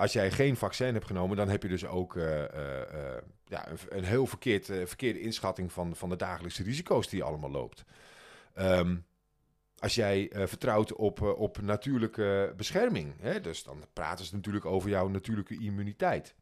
als 0.00 0.12
jij 0.12 0.30
geen 0.30 0.56
vaccin 0.56 0.94
hebt 0.94 1.06
genomen, 1.06 1.36
dan 1.36 1.48
heb 1.48 1.62
je 1.62 1.68
dus 1.68 1.86
ook 1.86 2.14
uh, 2.14 2.24
ja, 3.44 3.68
een, 3.68 3.78
een, 3.88 4.04
heel 4.04 4.26
verkeerd, 4.26 4.66
verkeerde 4.66 5.20
inschatting 5.20 5.72
van, 5.72 5.96
van 5.96 6.08
de 6.08 6.16
dagelijkse 6.16 6.62
risico's 6.62 7.08
die 7.08 7.18
je 7.18 7.24
allemaal 7.24 7.50
loopt. 7.50 7.84
Um, 8.58 9.04
als 9.78 9.94
jij 9.94 10.30
vertrouwt 10.34 10.92
op, 10.92 11.20
op 11.22 11.60
natuurlijke 11.60 12.54
bescherming, 12.56 13.14
hè, 13.20 13.40
dus 13.40 13.62
dan 13.62 13.84
praten 13.92 14.24
ze 14.24 14.34
natuurlijk 14.34 14.64
over 14.64 14.90
jouw 14.90 15.08
natuurlijke 15.08 15.58
immuniteit. 15.58 16.34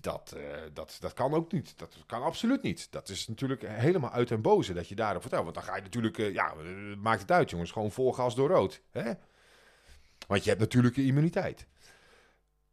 Dat, 0.00 0.36
dat, 0.72 0.96
dat 1.00 1.12
kan 1.12 1.34
ook 1.34 1.52
niet. 1.52 1.78
Dat 1.78 1.96
kan 2.06 2.22
absoluut 2.22 2.62
niet. 2.62 2.92
Dat 2.92 3.08
is 3.08 3.28
natuurlijk 3.28 3.62
helemaal 3.66 4.10
uit 4.10 4.30
en 4.30 4.40
boze 4.40 4.72
dat 4.72 4.88
je 4.88 4.94
daarop 4.94 5.20
vertelt. 5.20 5.42
Want 5.42 5.54
dan 5.54 5.64
ga 5.64 5.76
je 5.76 5.82
natuurlijk, 5.82 6.16
ja, 6.16 6.54
maakt 6.98 7.20
het 7.20 7.30
uit 7.30 7.50
jongens, 7.50 7.70
gewoon 7.70 7.90
vol 7.90 8.12
gas 8.12 8.34
door 8.34 8.48
rood. 8.48 8.82
Hè? 8.90 9.12
Want 10.26 10.42
je 10.42 10.48
hebt 10.48 10.60
natuurlijke 10.60 11.04
immuniteit 11.04 11.66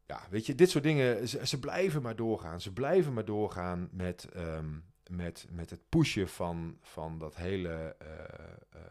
ja, 0.06 0.22
weet 0.30 0.46
je, 0.46 0.56
dit 0.56 0.70
soort 0.70 0.84
dingen, 0.84 1.28
ze, 1.28 1.60
blijven 1.60 2.02
maar 2.02 2.16
doorgaan. 2.16 2.62
Ze 2.62 2.74
blijven 2.74 3.14
maar 3.14 3.26
doorgaan 3.26 3.90
met, 3.92 4.28
ehm, 4.34 4.70
met, 5.08 5.48
met 5.50 5.70
het 5.70 5.82
pushen 5.90 6.30
van, 6.30 6.78
van 6.82 7.20
dat 7.20 7.36
hele. 7.36 7.96
Uh, 8.02 8.10
uh, 8.76 8.82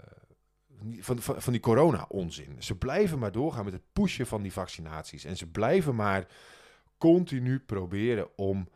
van, 1.01 1.19
van, 1.19 1.43
van 1.43 1.53
die 1.53 1.63
corona-onzin. 1.63 2.63
Ze 2.63 2.79
blijven 2.79 3.19
maar 3.19 3.33
doorgaan 3.33 3.65
met 3.65 3.73
het 3.73 3.93
pushen 3.93 4.27
van 4.27 4.43
die 4.43 4.53
vaccinaties. 4.53 5.25
En 5.25 5.37
ze 5.37 5.47
blijven 5.47 5.95
maar 5.95 6.27
continu 6.99 7.61
proberen 7.61 8.39
om 8.39 8.69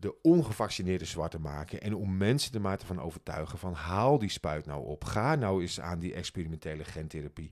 de 0.00 0.22
ongevaccineerde 0.22 1.04
zwart 1.04 1.30
te 1.30 1.38
maken. 1.38 1.80
En 1.80 1.94
om 1.94 2.16
mensen 2.16 2.54
er 2.54 2.60
maar 2.60 2.78
te 2.78 2.86
van 2.86 3.00
overtuigen 3.00 3.58
van 3.58 3.72
haal 3.72 4.18
die 4.18 4.28
spuit 4.28 4.66
nou 4.66 4.86
op. 4.86 5.04
Ga 5.04 5.34
nou 5.34 5.60
eens 5.60 5.80
aan 5.80 5.98
die 5.98 6.14
experimentele 6.14 6.84
gentherapie. 6.84 7.50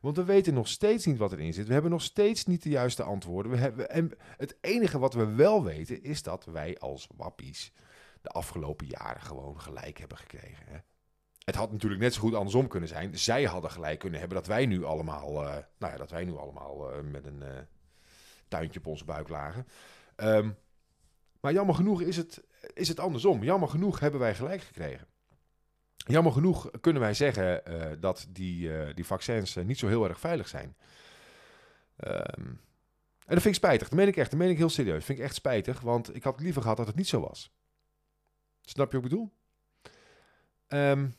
Want 0.00 0.16
we 0.16 0.24
weten 0.24 0.54
nog 0.54 0.68
steeds 0.68 1.06
niet 1.06 1.18
wat 1.18 1.32
erin 1.32 1.52
zit. 1.52 1.66
We 1.66 1.72
hebben 1.72 1.90
nog 1.90 2.02
steeds 2.02 2.46
niet 2.46 2.62
de 2.62 2.68
juiste 2.68 3.02
antwoorden. 3.02 3.52
We 3.52 3.58
hebben, 3.58 3.90
en 3.90 4.10
het 4.36 4.56
enige 4.60 4.98
wat 4.98 5.14
we 5.14 5.24
wel 5.34 5.64
weten 5.64 6.02
is 6.02 6.22
dat 6.22 6.44
wij 6.44 6.78
als 6.78 7.08
wappies 7.16 7.72
de 8.20 8.28
afgelopen 8.28 8.86
jaren 8.86 9.22
gewoon 9.22 9.60
gelijk 9.60 9.98
hebben 9.98 10.18
gekregen. 10.18 10.66
Hè? 10.66 10.78
Het 11.44 11.54
had 11.54 11.72
natuurlijk 11.72 12.00
net 12.00 12.14
zo 12.14 12.20
goed 12.20 12.34
andersom 12.34 12.68
kunnen 12.68 12.88
zijn. 12.88 13.18
Zij 13.18 13.44
hadden 13.44 13.70
gelijk 13.70 13.98
kunnen 13.98 14.18
hebben 14.18 14.38
dat 14.38 14.46
wij 14.46 14.66
nu 14.66 14.84
allemaal, 14.84 15.44
uh, 15.44 15.56
nou 15.78 15.92
ja, 15.92 15.96
dat 15.96 16.10
wij 16.10 16.24
nu 16.24 16.36
allemaal 16.36 16.92
uh, 16.92 17.10
met 17.10 17.24
een 17.26 17.42
uh, 17.42 17.48
tuintje 18.48 18.78
op 18.78 18.86
onze 18.86 19.04
buik 19.04 19.28
lagen. 19.28 19.66
Um, 20.16 20.56
maar 21.40 21.52
jammer 21.52 21.74
genoeg 21.74 22.02
is 22.02 22.16
het, 22.16 22.44
is 22.74 22.88
het 22.88 23.00
andersom. 23.00 23.42
Jammer 23.42 23.68
genoeg 23.68 24.00
hebben 24.00 24.20
wij 24.20 24.34
gelijk 24.34 24.62
gekregen. 24.62 25.06
Jammer 25.96 26.32
genoeg 26.32 26.70
kunnen 26.80 27.02
wij 27.02 27.14
zeggen 27.14 27.62
uh, 27.68 27.84
dat 28.00 28.26
die, 28.28 28.68
uh, 28.68 28.94
die 28.94 29.06
vaccins 29.06 29.56
uh, 29.56 29.64
niet 29.64 29.78
zo 29.78 29.88
heel 29.88 30.08
erg 30.08 30.20
veilig 30.20 30.48
zijn. 30.48 30.76
Um, 32.04 32.60
en 33.28 33.34
dat 33.34 33.42
vind 33.42 33.54
ik 33.54 33.62
spijtig. 33.62 33.88
Dat 33.88 33.98
meen 33.98 34.08
ik 34.08 34.16
echt. 34.16 34.30
Dat 34.30 34.38
meen 34.38 34.50
ik 34.50 34.56
heel 34.56 34.68
serieus. 34.68 34.94
Dat 34.94 35.04
vind 35.04 35.18
ik 35.18 35.24
echt 35.24 35.34
spijtig. 35.34 35.80
Want 35.80 36.14
ik 36.14 36.22
had 36.22 36.40
liever 36.40 36.62
gehad 36.62 36.76
dat 36.76 36.86
het 36.86 36.96
niet 36.96 37.08
zo 37.08 37.20
was. 37.20 37.52
Snap 38.62 38.92
je 38.92 38.96
wat 38.96 39.04
ik 39.04 39.10
bedoel? 39.10 39.32
Um, 40.68 41.14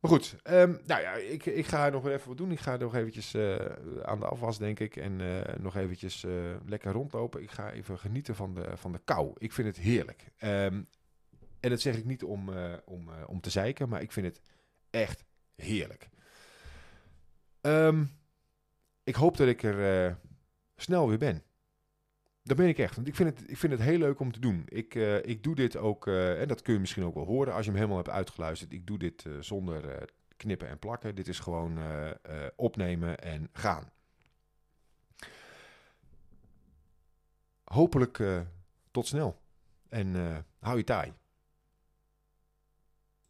maar 0.00 0.10
goed, 0.10 0.36
um, 0.44 0.80
nou 0.86 1.00
ja, 1.02 1.14
ik, 1.14 1.46
ik 1.46 1.66
ga 1.66 1.88
nog 1.88 2.06
even 2.06 2.28
wat 2.28 2.36
doen. 2.36 2.50
Ik 2.50 2.60
ga 2.60 2.76
nog 2.76 2.94
eventjes 2.94 3.34
uh, 3.34 3.56
aan 4.02 4.20
de 4.20 4.26
afwas, 4.26 4.58
denk 4.58 4.80
ik. 4.80 4.96
En 4.96 5.20
uh, 5.20 5.40
nog 5.58 5.76
eventjes 5.76 6.24
uh, 6.24 6.56
lekker 6.66 6.92
rondlopen. 6.92 7.42
Ik 7.42 7.50
ga 7.50 7.70
even 7.72 7.98
genieten 7.98 8.34
van 8.34 8.54
de, 8.54 8.76
van 8.76 8.92
de 8.92 9.00
kou. 9.04 9.32
Ik 9.38 9.52
vind 9.52 9.66
het 9.66 9.76
heerlijk. 9.76 10.30
Um, 10.38 10.88
en 11.60 11.70
dat 11.70 11.80
zeg 11.80 11.96
ik 11.96 12.04
niet 12.04 12.24
om, 12.24 12.50
om, 12.84 13.08
om 13.26 13.40
te 13.40 13.50
zeiken, 13.50 13.88
maar 13.88 14.02
ik 14.02 14.12
vind 14.12 14.26
het 14.26 14.40
echt 14.90 15.24
heerlijk. 15.54 16.08
Um, 17.60 18.10
ik 19.02 19.14
hoop 19.14 19.36
dat 19.36 19.48
ik 19.48 19.62
er 19.62 20.18
snel 20.76 21.08
weer 21.08 21.18
ben. 21.18 21.42
Dat 22.42 22.56
ben 22.56 22.68
ik 22.68 22.78
echt. 22.78 22.96
Want 22.96 23.08
ik 23.08 23.14
vind 23.14 23.38
het, 23.38 23.50
ik 23.50 23.56
vind 23.56 23.72
het 23.72 23.82
heel 23.82 23.98
leuk 23.98 24.20
om 24.20 24.32
te 24.32 24.40
doen. 24.40 24.62
Ik, 24.68 24.94
uh, 24.94 25.24
ik 25.24 25.42
doe 25.42 25.54
dit 25.54 25.76
ook, 25.76 26.06
uh, 26.06 26.40
en 26.40 26.48
dat 26.48 26.62
kun 26.62 26.74
je 26.74 26.80
misschien 26.80 27.04
ook 27.04 27.14
wel 27.14 27.24
horen 27.24 27.54
als 27.54 27.64
je 27.64 27.70
hem 27.70 27.78
helemaal 27.78 28.02
hebt 28.02 28.10
uitgeluisterd. 28.10 28.72
Ik 28.72 28.86
doe 28.86 28.98
dit 28.98 29.24
uh, 29.24 29.40
zonder 29.40 30.08
knippen 30.36 30.68
en 30.68 30.78
plakken. 30.78 31.14
Dit 31.14 31.28
is 31.28 31.38
gewoon 31.38 31.78
opnemen 32.56 33.18
en 33.18 33.48
gaan. 33.52 33.90
Hopelijk 37.64 38.22
tot 38.90 39.06
snel. 39.06 39.40
En 39.88 40.14
hou 40.58 40.76
je 40.76 40.84
taai. 40.84 41.12